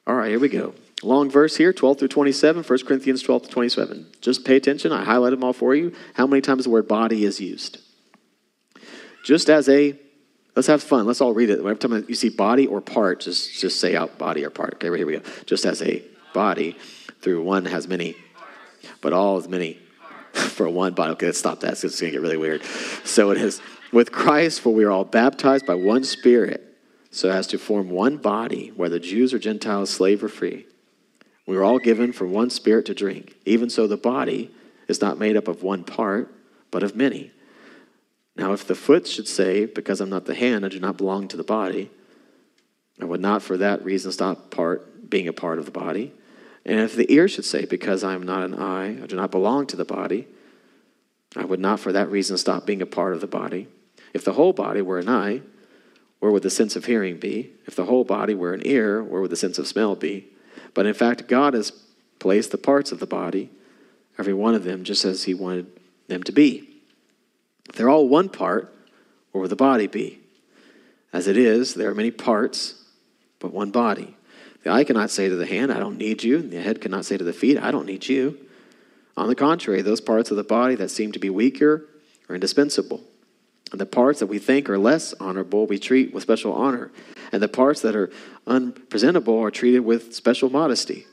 [0.07, 0.75] All right, here we go.
[1.03, 4.07] Long verse here, 12 through 27, 1 Corinthians 12 to 27.
[4.21, 4.91] Just pay attention.
[4.91, 5.95] I highlighted them all for you.
[6.15, 7.79] How many times the word body is used?
[9.23, 9.95] Just as a,
[10.57, 11.07] let's have fun.
[11.07, 11.59] Let's all read it.
[11.59, 14.75] Every time you see body or part, just, just say out body or part.
[14.75, 15.23] Okay, here we go.
[15.45, 16.03] Just as a
[16.33, 16.77] body,
[17.21, 18.17] through one has many,
[19.01, 19.79] but all is many
[20.57, 21.13] for one body.
[21.13, 21.73] Okay, let's stop that.
[21.73, 22.63] It's going to get really weird.
[23.05, 23.61] So it is
[23.93, 26.77] with Christ, for we are all baptized by one Spirit,
[27.11, 30.67] so as to form one body, whether Jews or Gentiles, slave or free.
[31.47, 33.37] We are all given from one Spirit to drink.
[33.47, 34.51] Even so, the body
[34.87, 36.35] is not made up of one part,
[36.71, 37.33] but of many.
[38.37, 41.29] Now, if the foot should say, Because I'm not the hand, I do not belong
[41.29, 41.91] to the body,
[43.01, 46.13] I would not for that reason stop part being a part of the body.
[46.69, 49.31] And if the ear should say, Because I am not an eye, I do not
[49.31, 50.29] belong to the body,
[51.35, 53.69] I would not for that reason stop being a part of the body.
[54.13, 55.41] If the whole body were an eye,
[56.21, 57.53] where would the sense of hearing be?
[57.67, 60.29] If the whole body were an ear, where would the sense of smell be?
[60.75, 61.71] But in fact, God has
[62.19, 63.51] placed the parts of the body,
[64.19, 65.67] every one of them, just as He wanted
[66.09, 66.69] them to be.
[67.71, 68.75] If they're all one part,
[69.33, 70.21] where would the body be?
[71.15, 72.75] As it is, there are many parts,
[73.39, 74.18] but one body.
[74.69, 76.41] The eye cannot say to the hand, I don't need you.
[76.41, 78.37] And the head cannot say to the feet, I don't need you.
[79.17, 81.87] On the contrary, those parts of the body that seem to be weaker
[82.29, 83.01] are indispensable.
[83.73, 86.93] And the parts that we think are less honorable, we treat with special honor.
[87.33, 88.11] And the parts that are
[88.47, 91.07] unpresentable are treated with special modesty.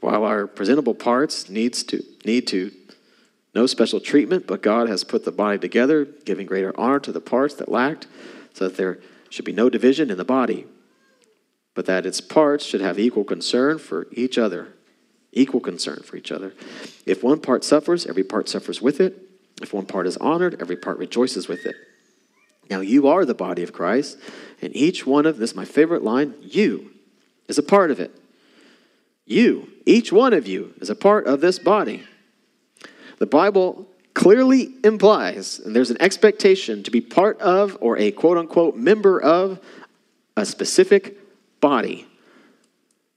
[0.00, 2.72] While our presentable parts needs to, need to
[3.54, 7.22] no special treatment, but God has put the body together, giving greater honor to the
[7.22, 8.06] parts that lacked,
[8.52, 8.98] so that there
[9.30, 10.66] should be no division in the body
[11.74, 14.74] but that its parts should have equal concern for each other.
[15.32, 16.54] Equal concern for each other.
[17.06, 19.16] If one part suffers, every part suffers with it.
[19.62, 21.76] If one part is honored, every part rejoices with it.
[22.68, 24.18] Now you are the body of Christ,
[24.62, 26.92] and each one of this, is my favorite line, you
[27.48, 28.14] is a part of it.
[29.26, 32.04] You, each one of you, is a part of this body.
[33.18, 38.38] The Bible clearly implies, and there's an expectation to be part of or a quote
[38.38, 39.60] unquote member of
[40.36, 41.19] a specific
[41.60, 42.06] body.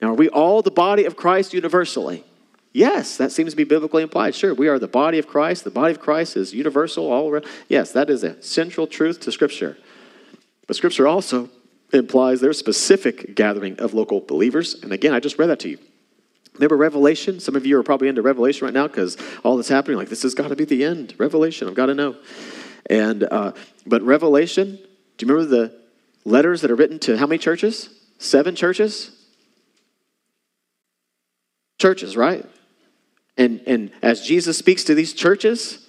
[0.01, 2.23] Now, are we all the body of Christ universally?
[2.73, 4.33] Yes, that seems to be biblically implied.
[4.33, 5.63] Sure, we are the body of Christ.
[5.63, 7.45] The body of Christ is universal all around.
[7.69, 9.77] Yes, that is a central truth to Scripture.
[10.65, 11.49] But Scripture also
[11.93, 14.73] implies there's specific gathering of local believers.
[14.81, 15.77] And again, I just read that to you.
[16.55, 17.39] Remember Revelation?
[17.39, 20.23] Some of you are probably into Revelation right now because all that's happening, like, this
[20.23, 21.13] has got to be the end.
[21.17, 22.15] Revelation, I've got to know.
[22.87, 23.53] And, uh,
[23.85, 24.79] but Revelation,
[25.17, 25.81] do you remember the
[26.25, 27.89] letters that are written to how many churches?
[28.23, 29.11] Seven churches?
[31.77, 32.45] Churches, right?
[33.35, 35.85] And, and as Jesus speaks to these churches,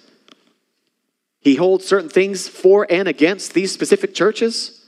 [1.39, 4.85] he holds certain things for and against these specific churches.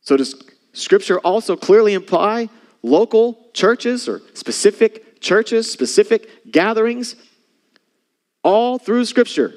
[0.00, 0.34] So, does
[0.72, 2.48] Scripture also clearly imply
[2.82, 7.14] local churches or specific churches, specific gatherings?
[8.42, 9.54] All through Scripture,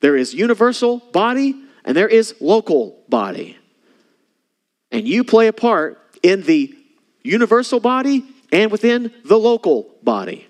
[0.00, 3.58] there is universal body and there is local body.
[4.90, 6.74] And you play a part in the
[7.22, 10.46] universal body and within the local body.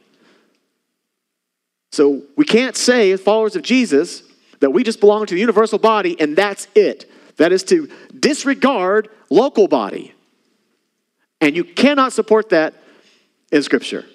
[1.92, 4.22] So we can't say, as followers of Jesus,
[4.60, 7.10] that we just belong to the universal body and that's it.
[7.36, 10.14] That is to disregard local body.
[11.42, 12.72] And you cannot support that
[13.52, 14.06] in Scripture.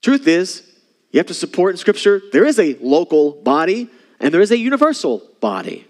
[0.00, 0.62] Truth is,
[1.10, 3.90] you have to support in Scripture, there is a local body
[4.20, 5.86] and there is a universal body.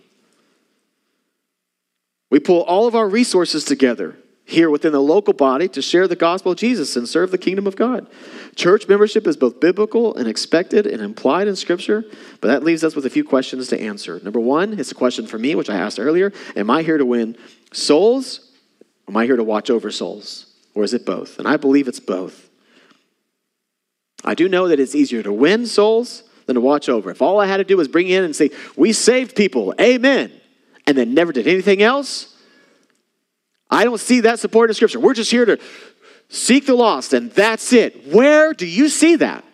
[2.35, 6.17] We pull all of our resources together here within the local body to share the
[6.17, 8.09] gospel of Jesus and serve the kingdom of God.
[8.57, 12.05] Church membership is both biblical and expected and implied in Scripture,
[12.41, 14.19] but that leaves us with a few questions to answer.
[14.19, 17.07] Number one, it's a question for me, which I asked earlier Am I here to
[17.07, 17.37] win
[17.73, 18.51] souls?
[19.07, 20.53] Am I here to watch over souls?
[20.75, 21.39] Or is it both?
[21.39, 22.51] And I believe it's both.
[24.25, 27.13] I do know that it's easier to win souls than to watch over.
[27.13, 30.33] If all I had to do was bring in and say, We saved people, amen,
[30.87, 32.35] and then never did anything else,
[33.71, 35.01] I don't see that support in Scripture.
[35.01, 35.59] We're just here to
[36.29, 38.13] seek the lost, and that's it.
[38.13, 39.45] Where do you see that?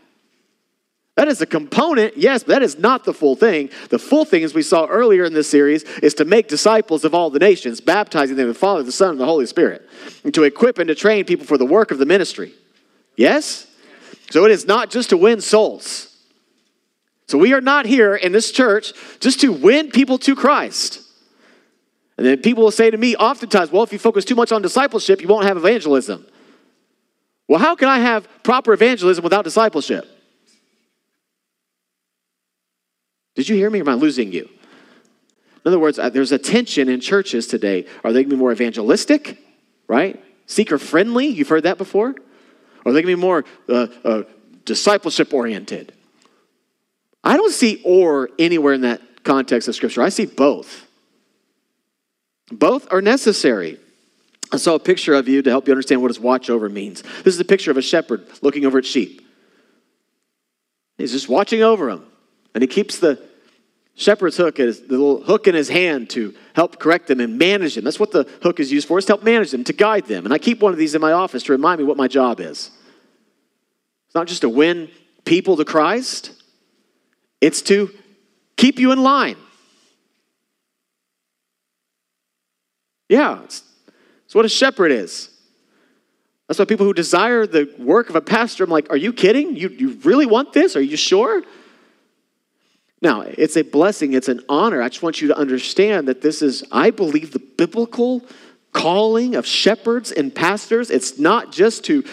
[1.17, 3.69] That is a component, yes, but that is not the full thing.
[3.91, 7.15] The full thing, as we saw earlier in this series, is to make disciples of
[7.15, 9.87] all the nations, baptizing them in the Father, the Son, and the Holy Spirit,
[10.25, 12.53] and to equip and to train people for the work of the ministry.
[13.17, 13.67] Yes?
[14.31, 16.17] So it is not just to win souls.
[17.27, 21.03] So we are not here in this church just to win people to Christ.
[22.21, 24.61] And then people will say to me oftentimes, well, if you focus too much on
[24.61, 26.27] discipleship, you won't have evangelism.
[27.49, 30.07] Well, how can I have proper evangelism without discipleship?
[33.37, 34.51] Did you hear me or am I losing you?
[35.65, 37.87] In other words, uh, there's a tension in churches today.
[38.05, 39.39] Are they going to be more evangelistic,
[39.89, 40.23] right?
[40.45, 41.27] Seeker friendly?
[41.27, 42.11] You've heard that before?
[42.85, 44.23] Or are they going to be more uh, uh,
[44.67, 45.95] discipleship oriented?
[47.25, 50.03] I don't see or anywhere in that context of Scripture.
[50.03, 50.87] I see both.
[52.51, 53.79] Both are necessary.
[54.53, 57.03] I saw a picture of you to help you understand what his watch over means.
[57.23, 59.27] This is a picture of a shepherd looking over at sheep.
[60.99, 62.05] He's just watching over them.
[62.55, 63.23] And he keeps the
[63.95, 67.85] shepherd's hook, the little hook in his hand to help correct them and manage them.
[67.85, 70.25] That's what the hook is used for, is to help manage them, to guide them.
[70.25, 72.41] And I keep one of these in my office to remind me what my job
[72.41, 72.71] is.
[74.07, 74.91] It's not just to win
[75.25, 76.33] people to Christ,
[77.41, 77.91] it's to
[78.57, 79.37] keep you in line.
[83.11, 83.65] Yeah, it's,
[84.25, 85.29] it's what a shepherd is.
[86.47, 89.57] That's why people who desire the work of a pastor, I'm like, are you kidding?
[89.57, 90.77] You, you really want this?
[90.77, 91.43] Are you sure?
[93.03, 94.81] Now, it's a blessing, it's an honor.
[94.81, 98.25] I just want you to understand that this is, I believe, the biblical
[98.73, 100.89] calling of shepherds and pastors.
[100.89, 102.05] It's not just to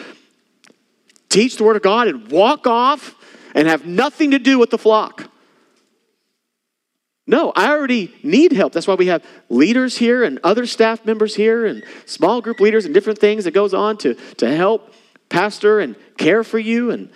[1.29, 3.13] teach the word of God and walk off
[3.53, 5.29] and have nothing to do with the flock.
[7.29, 8.71] No, I already need help.
[8.71, 12.85] That's why we have leaders here and other staff members here and small group leaders
[12.85, 14.93] and different things that goes on to, to help
[15.27, 17.09] pastor and care for you and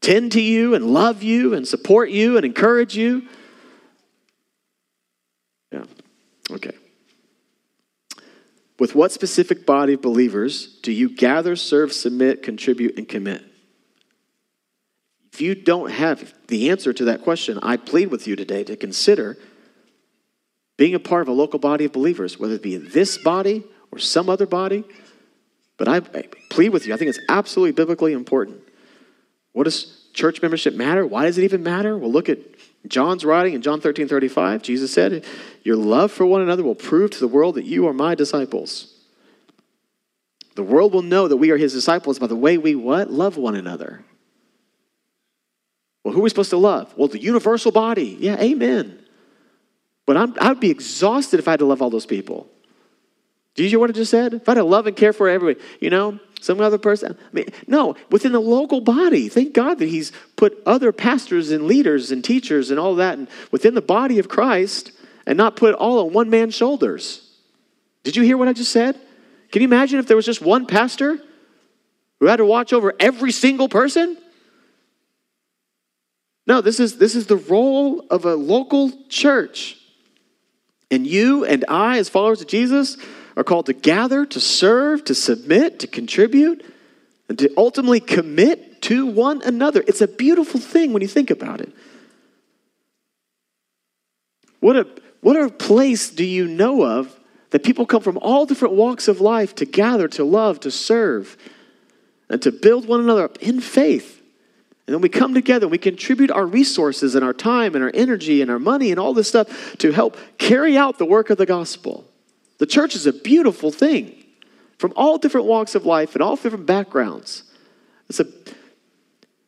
[0.00, 3.26] tend to you and love you and support you and encourage you.
[5.72, 5.84] Yeah.
[6.52, 6.76] Okay.
[8.78, 13.44] With what specific body of believers do you gather, serve, submit, contribute, and commit?
[15.38, 18.74] If you don't have the answer to that question, I plead with you today to
[18.74, 19.36] consider
[20.76, 23.62] being a part of a local body of believers, whether it be this body
[23.92, 24.82] or some other body.
[25.76, 28.60] But I, plead with you, I think it's absolutely biblically important.
[29.52, 31.06] What does church membership matter?
[31.06, 31.96] Why does it even matter?
[31.96, 32.40] Well, look at
[32.88, 34.62] John's writing in John 13 35.
[34.62, 35.24] Jesus said,
[35.62, 38.92] Your love for one another will prove to the world that you are my disciples.
[40.56, 43.12] The world will know that we are his disciples by the way we what?
[43.12, 44.04] Love one another.
[46.04, 46.92] Well, who are we supposed to love?
[46.96, 48.16] Well, the universal body.
[48.18, 48.98] Yeah, amen.
[50.06, 52.48] But I'm, I'd be exhausted if I had to love all those people.
[53.54, 54.34] Did you hear what I just said?
[54.34, 57.18] If I had to love and care for everybody, you know, some other person.
[57.20, 59.28] I mean, no, within the local body.
[59.28, 63.28] Thank God that He's put other pastors and leaders and teachers and all that and
[63.50, 64.92] within the body of Christ
[65.26, 67.28] and not put it all on one man's shoulders.
[68.04, 68.98] Did you hear what I just said?
[69.50, 71.18] Can you imagine if there was just one pastor
[72.20, 74.16] who had to watch over every single person?
[76.48, 79.76] No, this is, this is the role of a local church.
[80.90, 82.96] And you and I, as followers of Jesus,
[83.36, 86.64] are called to gather, to serve, to submit, to contribute,
[87.28, 89.84] and to ultimately commit to one another.
[89.86, 91.70] It's a beautiful thing when you think about it.
[94.60, 94.86] What a,
[95.20, 97.14] what a place do you know of
[97.50, 101.36] that people come from all different walks of life to gather, to love, to serve,
[102.30, 104.17] and to build one another up in faith?
[104.88, 107.90] And then we come together and we contribute our resources and our time and our
[107.92, 111.36] energy and our money and all this stuff to help carry out the work of
[111.36, 112.06] the gospel.
[112.56, 114.14] The church is a beautiful thing
[114.78, 117.42] from all different walks of life and all different backgrounds.
[118.08, 118.28] It's a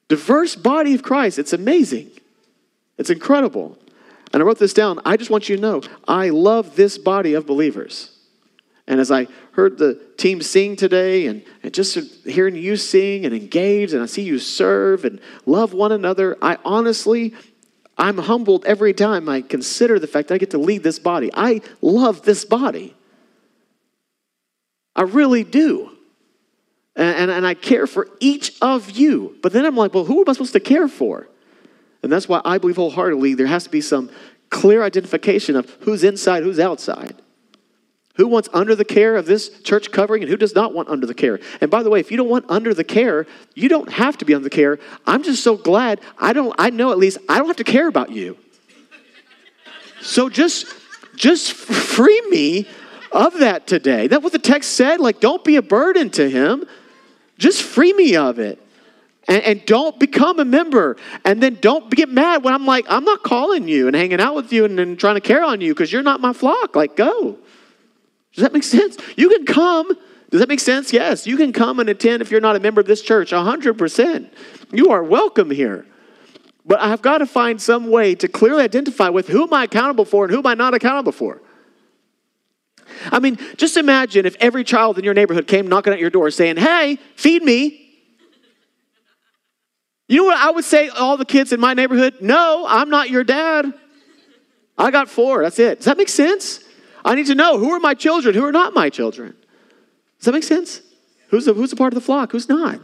[0.08, 1.38] diverse body of Christ.
[1.38, 2.10] It's amazing.
[2.98, 3.78] It's incredible.
[4.34, 5.00] And I wrote this down.
[5.06, 8.14] I just want you to know I love this body of believers.
[8.90, 13.32] And as I heard the team sing today and, and just hearing you sing and
[13.32, 17.32] engage, and I see you serve and love one another, I honestly,
[17.96, 21.30] I'm humbled every time I consider the fact that I get to lead this body.
[21.32, 22.96] I love this body.
[24.96, 25.96] I really do.
[26.96, 29.38] And, and, and I care for each of you.
[29.40, 31.28] But then I'm like, well, who am I supposed to care for?
[32.02, 34.10] And that's why I believe wholeheartedly there has to be some
[34.48, 37.14] clear identification of who's inside, who's outside.
[38.20, 41.06] Who wants under the care of this church covering and who does not want under
[41.06, 41.40] the care?
[41.62, 44.26] And by the way, if you don't want under the care, you don't have to
[44.26, 44.78] be under the care.
[45.06, 47.88] I'm just so glad I don't I know at least I don't have to care
[47.88, 48.36] about you.
[50.02, 50.66] So just
[51.16, 52.68] just free me
[53.10, 54.06] of that today.
[54.06, 55.00] That's what the text said.
[55.00, 56.66] Like, don't be a burden to him.
[57.38, 58.58] Just free me of it.
[59.28, 60.98] And, and, don't become a member.
[61.24, 64.34] And then don't get mad when I'm like, I'm not calling you and hanging out
[64.34, 66.76] with you and, and trying to care on you because you're not my flock.
[66.76, 67.38] Like, go.
[68.34, 68.96] Does that make sense?
[69.16, 69.88] You can come.
[70.30, 70.92] Does that make sense?
[70.92, 71.26] Yes.
[71.26, 74.30] You can come and attend if you're not a member of this church, 100%.
[74.72, 75.86] You are welcome here.
[76.64, 80.04] But I've got to find some way to clearly identify with who am I accountable
[80.04, 81.42] for and who am I not accountable for.
[83.10, 86.30] I mean, just imagine if every child in your neighborhood came knocking at your door
[86.30, 87.88] saying, Hey, feed me.
[90.08, 92.16] You know what I would say all the kids in my neighborhood?
[92.20, 93.72] No, I'm not your dad.
[94.76, 95.42] I got four.
[95.42, 95.78] That's it.
[95.78, 96.64] Does that make sense?
[97.04, 99.34] I need to know who are my children, who are not my children.
[100.18, 100.82] Does that make sense?
[101.28, 102.80] Who's a, who's a part of the flock, who's not?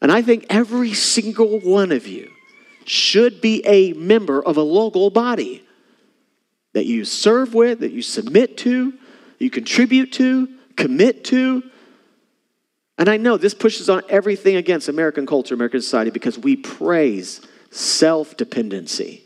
[0.00, 2.30] And I think every single one of you
[2.84, 5.64] should be a member of a local body
[6.72, 8.94] that you serve with, that you submit to,
[9.38, 11.62] you contribute to, commit to.
[12.96, 17.40] And I know this pushes on everything against American culture, American society, because we praise
[17.70, 19.24] self dependency.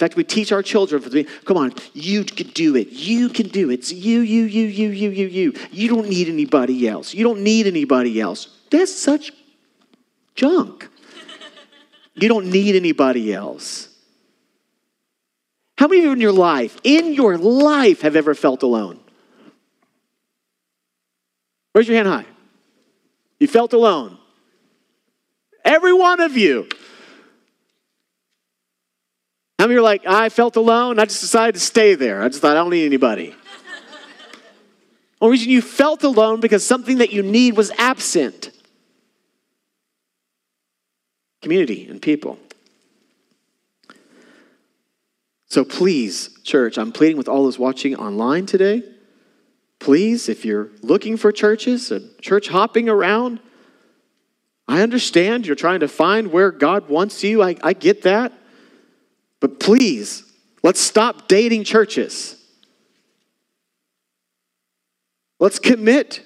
[0.00, 2.88] In fact, we teach our children, for the, come on, you can do it.
[2.88, 3.80] You can do it.
[3.80, 5.54] It's you, you, you, you, you, you, you.
[5.70, 7.12] You don't need anybody else.
[7.12, 8.48] You don't need anybody else.
[8.70, 9.30] That's such
[10.34, 10.88] junk.
[12.14, 13.94] you don't need anybody else.
[15.76, 19.00] How many of you in your life, in your life, have ever felt alone?
[21.74, 22.26] Raise your hand high.
[23.38, 24.16] You felt alone.
[25.62, 26.70] Every one of you.
[29.60, 32.22] How many are like, I felt alone, I just decided to stay there.
[32.22, 33.34] I just thought I don't need anybody.
[35.20, 38.52] Or reason you felt alone because something that you need was absent.
[41.42, 42.38] Community and people.
[45.50, 48.82] So please, church, I'm pleading with all those watching online today.
[49.78, 53.40] Please, if you're looking for churches and church hopping around,
[54.66, 57.42] I understand you're trying to find where God wants you.
[57.42, 58.32] I, I get that.
[59.40, 60.22] But please,
[60.62, 62.36] let's stop dating churches.
[65.38, 66.22] Let's commit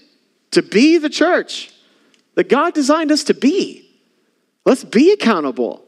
[0.50, 1.72] to be the church
[2.34, 3.88] that God designed us to be.
[4.66, 5.84] Let's be accountable.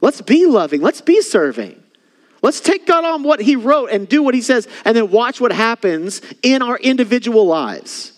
[0.00, 0.80] Let's be loving.
[0.80, 1.82] Let's be serving.
[2.40, 5.40] Let's take God on what He wrote and do what He says, and then watch
[5.40, 8.12] what happens in our individual lives.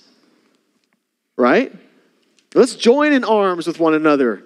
[1.38, 1.72] Right?
[2.54, 4.42] Let's join in arms with one another.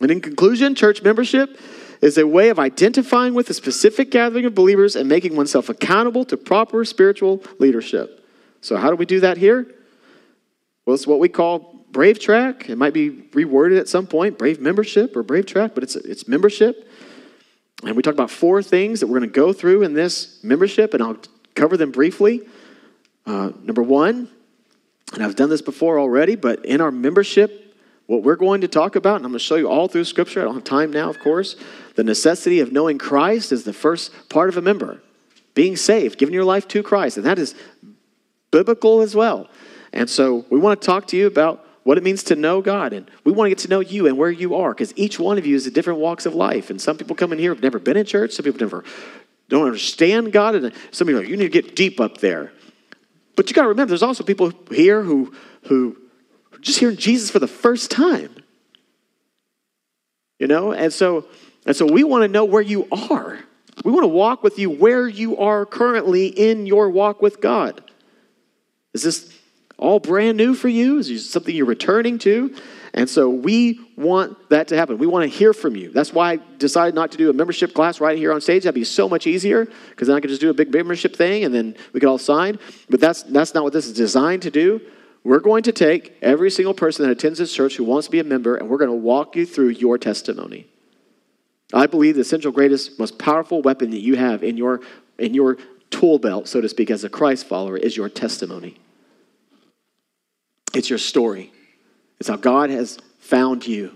[0.00, 1.58] And in conclusion, church membership
[2.04, 6.22] is a way of identifying with a specific gathering of believers and making oneself accountable
[6.22, 8.22] to proper spiritual leadership.
[8.60, 9.66] So, how do we do that here?
[10.84, 12.68] Well, it's what we call Brave Track.
[12.68, 16.28] It might be reworded at some point, Brave Membership or Brave Track, but it's, it's
[16.28, 16.86] membership.
[17.82, 20.92] And we talk about four things that we're going to go through in this membership,
[20.92, 21.16] and I'll
[21.54, 22.42] cover them briefly.
[23.24, 24.28] Uh, number one,
[25.14, 27.63] and I've done this before already, but in our membership,
[28.06, 30.40] what we're going to talk about, and I'm going to show you all through Scripture,
[30.40, 31.56] I don't have time now, of course,
[31.94, 35.00] the necessity of knowing Christ is the first part of a member.
[35.54, 37.54] Being saved, giving your life to Christ, and that is
[38.50, 39.48] biblical as well.
[39.92, 42.92] And so we want to talk to you about what it means to know God.
[42.92, 45.38] And we want to get to know you and where you are because each one
[45.38, 46.70] of you is at different walks of life.
[46.70, 48.84] And some people come in here have never been in church, some people never
[49.48, 52.52] don't understand God, and some people are like, you need to get deep up there.
[53.36, 55.34] But you got to remember, there's also people here who
[55.64, 55.96] who
[56.64, 58.34] just hearing Jesus for the first time.
[60.38, 60.72] you know?
[60.72, 61.26] And so,
[61.66, 63.38] and so we want to know where you are.
[63.84, 67.82] We want to walk with you where you are currently in your walk with God.
[68.92, 69.32] Is this
[69.76, 70.98] all brand new for you?
[70.98, 72.54] Is this something you're returning to?
[72.94, 74.98] And so we want that to happen.
[74.98, 75.90] We want to hear from you.
[75.90, 78.62] That's why I decided not to do a membership class right here on stage.
[78.62, 81.42] That'd be so much easier because then I could just do a big membership thing
[81.42, 82.58] and then we could all sign.
[82.88, 84.80] But that's, that's not what this is designed to do.
[85.24, 88.20] We're going to take every single person that attends this church who wants to be
[88.20, 90.66] a member and we're going to walk you through your testimony.
[91.72, 94.82] I believe the essential greatest, most powerful weapon that you have in your,
[95.18, 95.56] in your
[95.90, 98.78] tool belt, so to speak, as a Christ follower is your testimony.
[100.74, 101.52] It's your story.
[102.20, 103.92] It's how God has found you.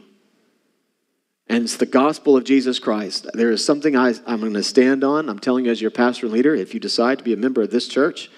[1.46, 3.26] And it's the gospel of Jesus Christ.
[3.34, 5.28] There is something I, I'm going to stand on.
[5.28, 7.62] I'm telling you, as your pastor and leader, if you decide to be a member
[7.62, 8.30] of this church,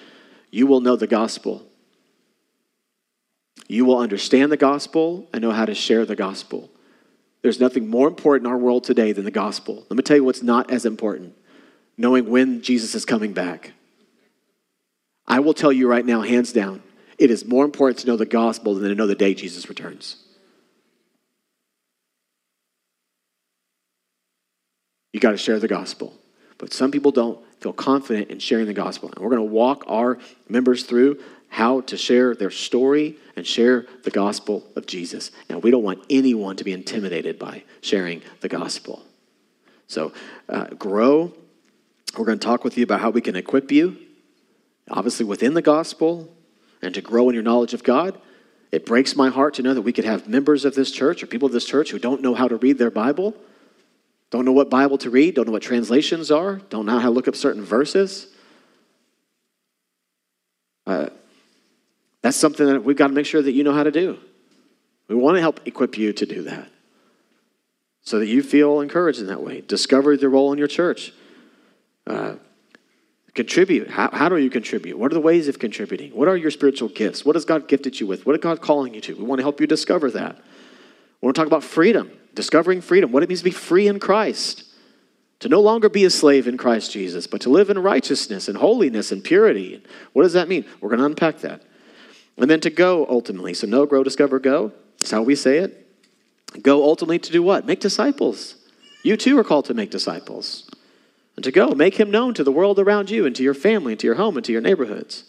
[0.50, 1.69] you will know the gospel.
[3.68, 6.70] You will understand the gospel and know how to share the gospel.
[7.42, 9.86] There's nothing more important in our world today than the gospel.
[9.88, 11.34] Let me tell you what's not as important
[12.00, 13.72] knowing when Jesus is coming back.
[15.26, 16.82] I will tell you right now, hands down,
[17.18, 20.16] it is more important to know the gospel than to know the day Jesus returns.
[25.12, 26.14] You got to share the gospel.
[26.56, 29.10] But some people don't feel confident in sharing the gospel.
[29.10, 31.20] And we're going to walk our members through
[31.50, 35.32] how to share their story and share the gospel of Jesus.
[35.50, 39.02] Now, we don't want anyone to be intimidated by sharing the gospel.
[39.88, 40.12] So,
[40.48, 41.32] uh, grow.
[42.16, 43.96] We're going to talk with you about how we can equip you,
[44.90, 46.32] obviously within the gospel,
[46.82, 48.18] and to grow in your knowledge of God.
[48.70, 51.26] It breaks my heart to know that we could have members of this church or
[51.26, 53.34] people of this church who don't know how to read their Bible,
[54.30, 57.10] don't know what Bible to read, don't know what translations are, don't know how to
[57.10, 58.28] look up certain verses.
[60.86, 61.08] Uh,
[62.22, 64.18] that's something that we've got to make sure that you know how to do.
[65.08, 66.68] We want to help equip you to do that
[68.02, 69.60] so that you feel encouraged in that way.
[69.60, 71.12] Discover the role in your church.
[72.06, 72.34] Uh,
[73.34, 73.88] Contribute.
[73.88, 74.98] How, how do you contribute?
[74.98, 76.10] What are the ways of contributing?
[76.12, 77.24] What are your spiritual gifts?
[77.24, 78.26] What has God gifted you with?
[78.26, 79.14] What is God calling you to?
[79.14, 80.36] We want to help you discover that.
[80.36, 84.00] We want to talk about freedom, discovering freedom, what it means to be free in
[84.00, 84.64] Christ,
[85.38, 88.58] to no longer be a slave in Christ Jesus, but to live in righteousness and
[88.58, 89.82] holiness and purity.
[90.12, 90.64] What does that mean?
[90.80, 91.62] We're going to unpack that.
[92.36, 93.54] And then to go ultimately.
[93.54, 94.72] So, know, grow, discover, go.
[94.98, 95.86] That's how we say it.
[96.62, 97.66] Go ultimately to do what?
[97.66, 98.56] Make disciples.
[99.02, 100.68] You too are called to make disciples
[101.36, 103.92] and to go make him known to the world around you and to your family
[103.92, 105.24] and to your home and to your neighborhoods.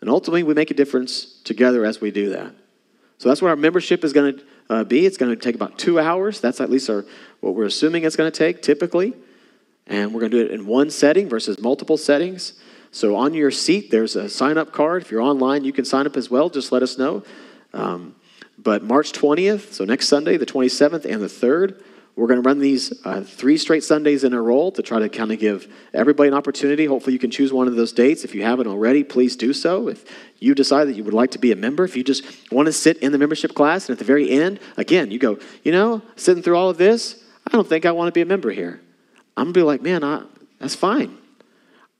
[0.00, 2.54] And ultimately, we make a difference together as we do that.
[3.18, 5.04] So that's what our membership is going to uh, be.
[5.04, 6.40] It's going to take about two hours.
[6.40, 7.04] That's at least our,
[7.40, 9.12] what we're assuming it's going to take typically.
[9.86, 12.54] And we're going to do it in one setting versus multiple settings.
[12.92, 15.02] So on your seat, there's a sign up card.
[15.02, 16.50] If you're online, you can sign up as well.
[16.50, 17.22] Just let us know.
[17.72, 18.16] Um,
[18.58, 21.82] but March 20th, so next Sunday, the 27th and the 3rd,
[22.16, 25.08] we're going to run these uh, three straight Sundays in a row to try to
[25.08, 26.84] kind of give everybody an opportunity.
[26.84, 28.24] Hopefully, you can choose one of those dates.
[28.24, 29.88] If you haven't already, please do so.
[29.88, 30.04] If
[30.38, 32.72] you decide that you would like to be a member, if you just want to
[32.72, 36.02] sit in the membership class, and at the very end, again, you go, you know,
[36.16, 38.80] sitting through all of this, I don't think I want to be a member here.
[39.36, 40.24] I'm going to be like, man, I,
[40.58, 41.16] that's fine.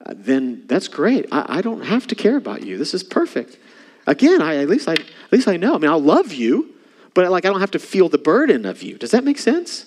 [0.05, 1.26] Uh, then that's great.
[1.30, 2.78] I, I don't have to care about you.
[2.78, 3.59] This is perfect.
[4.07, 5.74] Again, I, at least I, at least I know.
[5.74, 6.74] I mean, I'll love you,
[7.14, 8.96] but like I don't have to feel the burden of you.
[8.96, 9.86] Does that make sense?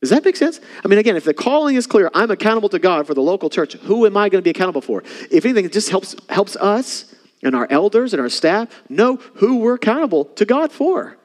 [0.00, 0.60] Does that make sense?
[0.82, 3.50] I mean, again, if the calling is clear, I'm accountable to God for the local
[3.50, 3.74] church.
[3.74, 5.02] Who am I going to be accountable for?
[5.30, 9.58] If anything, it just helps helps us and our elders and our staff know who
[9.58, 11.16] we're accountable to God for.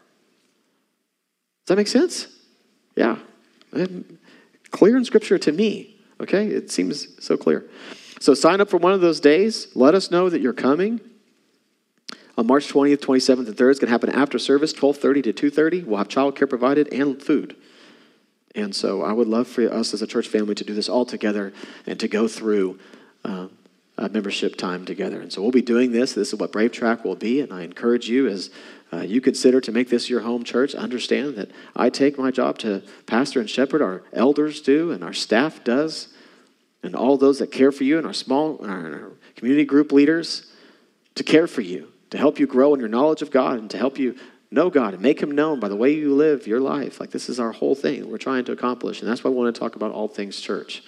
[1.65, 2.27] Does that make sense?
[2.95, 3.17] Yeah.
[4.71, 5.94] Clear in Scripture to me.
[6.21, 7.65] Okay, it seems so clear.
[8.19, 9.67] So sign up for one of those days.
[9.75, 11.01] Let us know that you're coming.
[12.37, 15.85] On March 20th, 27th, and 3rd, it's going to happen after service, 12:30 to 2:30.
[15.85, 17.55] We'll have childcare provided and food.
[18.53, 21.05] And so I would love for us as a church family to do this all
[21.05, 21.53] together
[21.85, 22.79] and to go through
[23.25, 23.47] uh,
[23.97, 25.21] membership time together.
[25.21, 26.13] And so we'll be doing this.
[26.13, 27.41] This is what Brave Track will be.
[27.41, 28.49] And I encourage you as
[28.93, 32.57] uh, you consider to make this your home church, understand that I take my job
[32.59, 36.09] to pastor and shepherd, our elders do, and our staff does,
[36.83, 40.51] and all those that care for you, and our small our community group leaders
[41.15, 43.77] to care for you, to help you grow in your knowledge of God, and to
[43.77, 44.15] help you
[44.51, 46.99] know God and make Him known by the way you live your life.
[46.99, 49.01] Like this is our whole thing we're trying to accomplish.
[49.01, 50.83] And that's why I want to talk about all things church.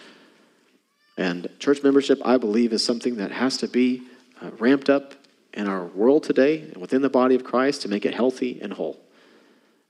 [1.17, 4.03] And church membership, I believe, is something that has to be
[4.41, 5.15] uh, ramped up
[5.57, 8.71] in our world today and within the body of Christ to make it healthy and
[8.71, 8.99] whole.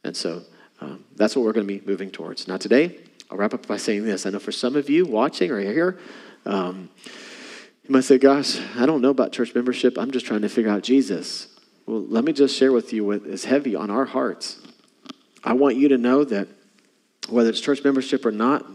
[0.03, 0.43] And so
[0.79, 2.47] um, that's what we're going to be moving towards.
[2.47, 2.97] Now, today,
[3.29, 4.25] I'll wrap up by saying this.
[4.25, 5.99] I know for some of you watching or here,
[6.45, 6.89] um,
[7.83, 9.97] you might say, Gosh, I don't know about church membership.
[9.97, 11.49] I'm just trying to figure out Jesus.
[11.85, 14.59] Well, let me just share with you what is heavy on our hearts.
[15.43, 16.47] I want you to know that
[17.27, 18.65] whether it's church membership or not,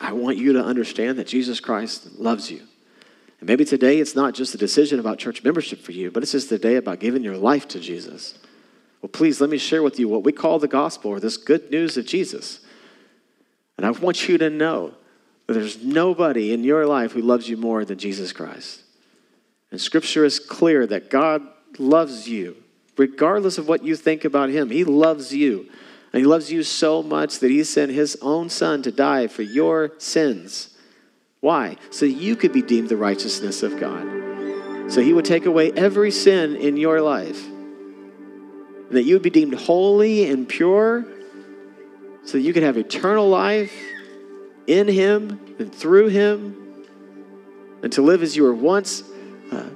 [0.00, 2.62] I want you to understand that Jesus Christ loves you.
[3.44, 6.32] And maybe today it's not just a decision about church membership for you, but it's
[6.32, 8.38] just a day about giving your life to Jesus.
[9.02, 11.70] Well, please let me share with you what we call the gospel or this good
[11.70, 12.60] news of Jesus.
[13.76, 14.94] And I want you to know
[15.46, 18.80] that there's nobody in your life who loves you more than Jesus Christ.
[19.70, 21.42] And scripture is clear that God
[21.78, 22.56] loves you,
[22.96, 24.70] regardless of what you think about him.
[24.70, 25.68] He loves you.
[26.14, 29.42] And he loves you so much that he sent his own son to die for
[29.42, 30.73] your sins.
[31.44, 31.76] Why?
[31.90, 34.90] So you could be deemed the righteousness of God.
[34.90, 37.46] So he would take away every sin in your life.
[37.46, 41.04] And that you would be deemed holy and pure
[42.24, 43.78] so that you could have eternal life
[44.66, 46.86] in him and through him
[47.82, 49.02] and to live as you were once
[49.52, 49.68] uh,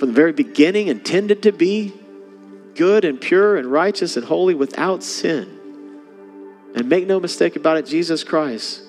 [0.00, 1.92] from the very beginning intended to be
[2.74, 5.56] good and pure and righteous and holy without sin.
[6.74, 8.82] And make no mistake about it, Jesus Christ,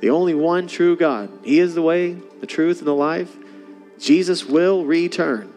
[0.00, 3.34] the only one true God, He is the way, the truth, and the life.
[3.98, 5.52] Jesus will return.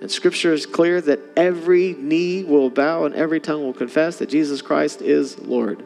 [0.00, 4.28] And scripture is clear that every knee will bow and every tongue will confess that
[4.28, 5.82] Jesus Christ is Lord.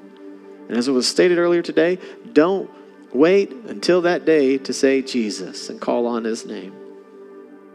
[0.68, 1.98] And as it was stated earlier today,
[2.32, 2.70] don't
[3.12, 6.79] wait until that day to say Jesus and call on his name.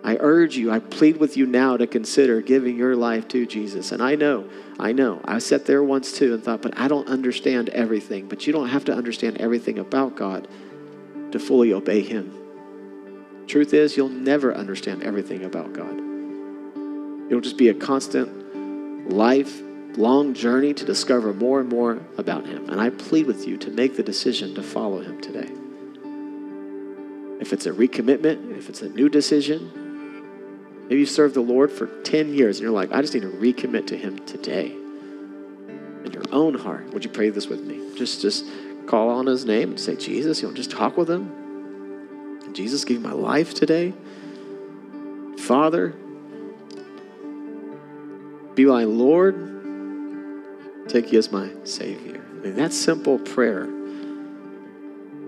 [0.06, 3.92] I urge you, I plead with you now to consider giving your life to Jesus.
[3.92, 4.48] And I know,
[4.80, 8.28] I know, I sat there once too and thought, but I don't understand everything.
[8.28, 10.48] But you don't have to understand everything about God
[11.32, 12.32] to fully obey Him.
[13.48, 15.98] Truth is, you'll never understand everything about God.
[17.28, 19.60] It'll just be a constant life
[19.98, 22.70] long journey to discover more and more about Him.
[22.70, 25.52] And I plead with you to make the decision to follow Him today.
[27.42, 29.85] If it's a recommitment, if it's a new decision,
[30.86, 33.32] Maybe you served the Lord for 10 years and you're like, I just need to
[33.32, 34.68] recommit to Him today.
[34.68, 37.98] In your own heart, would you pray this with me?
[37.98, 38.46] Just, just
[38.86, 42.54] call on His name and say, Jesus, you know, just talk with Him.
[42.54, 43.94] Jesus, give my life today.
[45.40, 45.90] Father,
[48.54, 49.54] be my Lord.
[50.88, 52.24] Take you as my Savior.
[52.30, 53.66] I mean, that simple prayer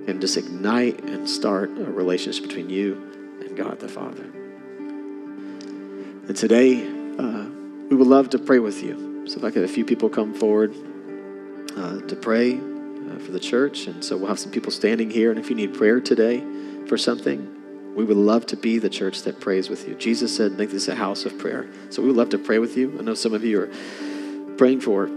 [0.05, 4.46] can just ignite and start a relationship between you and God the Father.
[6.27, 6.85] And today,
[7.17, 7.45] uh,
[7.89, 9.27] we would love to pray with you.
[9.27, 10.73] So if I could a few people come forward
[11.77, 13.87] uh, to pray uh, for the church.
[13.87, 15.31] And so we'll have some people standing here.
[15.31, 16.43] And if you need prayer today
[16.87, 19.95] for something, we would love to be the church that prays with you.
[19.95, 21.69] Jesus said, make this a house of prayer.
[21.89, 22.97] So we would love to pray with you.
[22.99, 25.09] I know some of you are praying for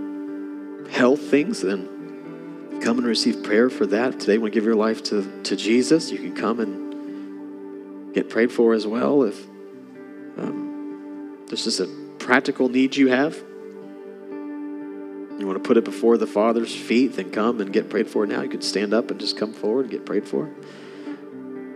[0.91, 4.21] health things, then come and receive prayer for that.
[4.21, 8.53] Today, when you give your life to, to Jesus, you can come and get prayed
[8.53, 9.45] for as well if
[10.39, 10.70] um,
[11.51, 11.89] there's is a
[12.21, 13.35] practical need you have.
[15.37, 18.25] You want to put it before the Father's feet, then come and get prayed for
[18.25, 18.43] now.
[18.43, 20.49] You could stand up and just come forward and get prayed for.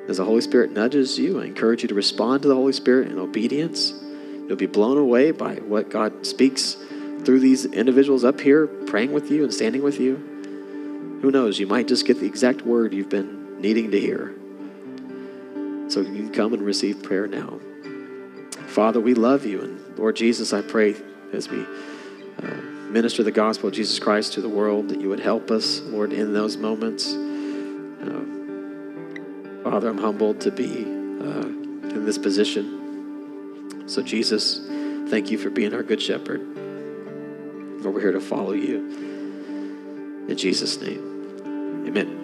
[0.07, 3.11] As the Holy Spirit nudges you, I encourage you to respond to the Holy Spirit
[3.11, 3.93] in obedience.
[4.47, 6.77] You'll be blown away by what God speaks
[7.25, 11.19] through these individuals up here praying with you and standing with you.
[11.21, 11.59] Who knows?
[11.59, 14.37] You might just get the exact word you've been needing to hear.
[15.89, 17.59] So you can come and receive prayer now.
[18.75, 19.63] Father, we love you.
[19.63, 20.97] And Lord Jesus, I pray
[21.33, 21.65] as we
[22.43, 22.57] uh,
[22.91, 26.13] minister the gospel of Jesus Christ to the world that you would help us, Lord,
[26.13, 27.15] in those moments.
[27.15, 28.25] Uh,
[29.63, 31.47] Father, I'm humbled to be uh,
[31.95, 33.85] in this position.
[33.87, 34.59] So, Jesus,
[35.09, 36.41] thank you for being our good shepherd.
[36.41, 40.25] Lord, we're here to follow you.
[40.29, 42.24] In Jesus' name, amen.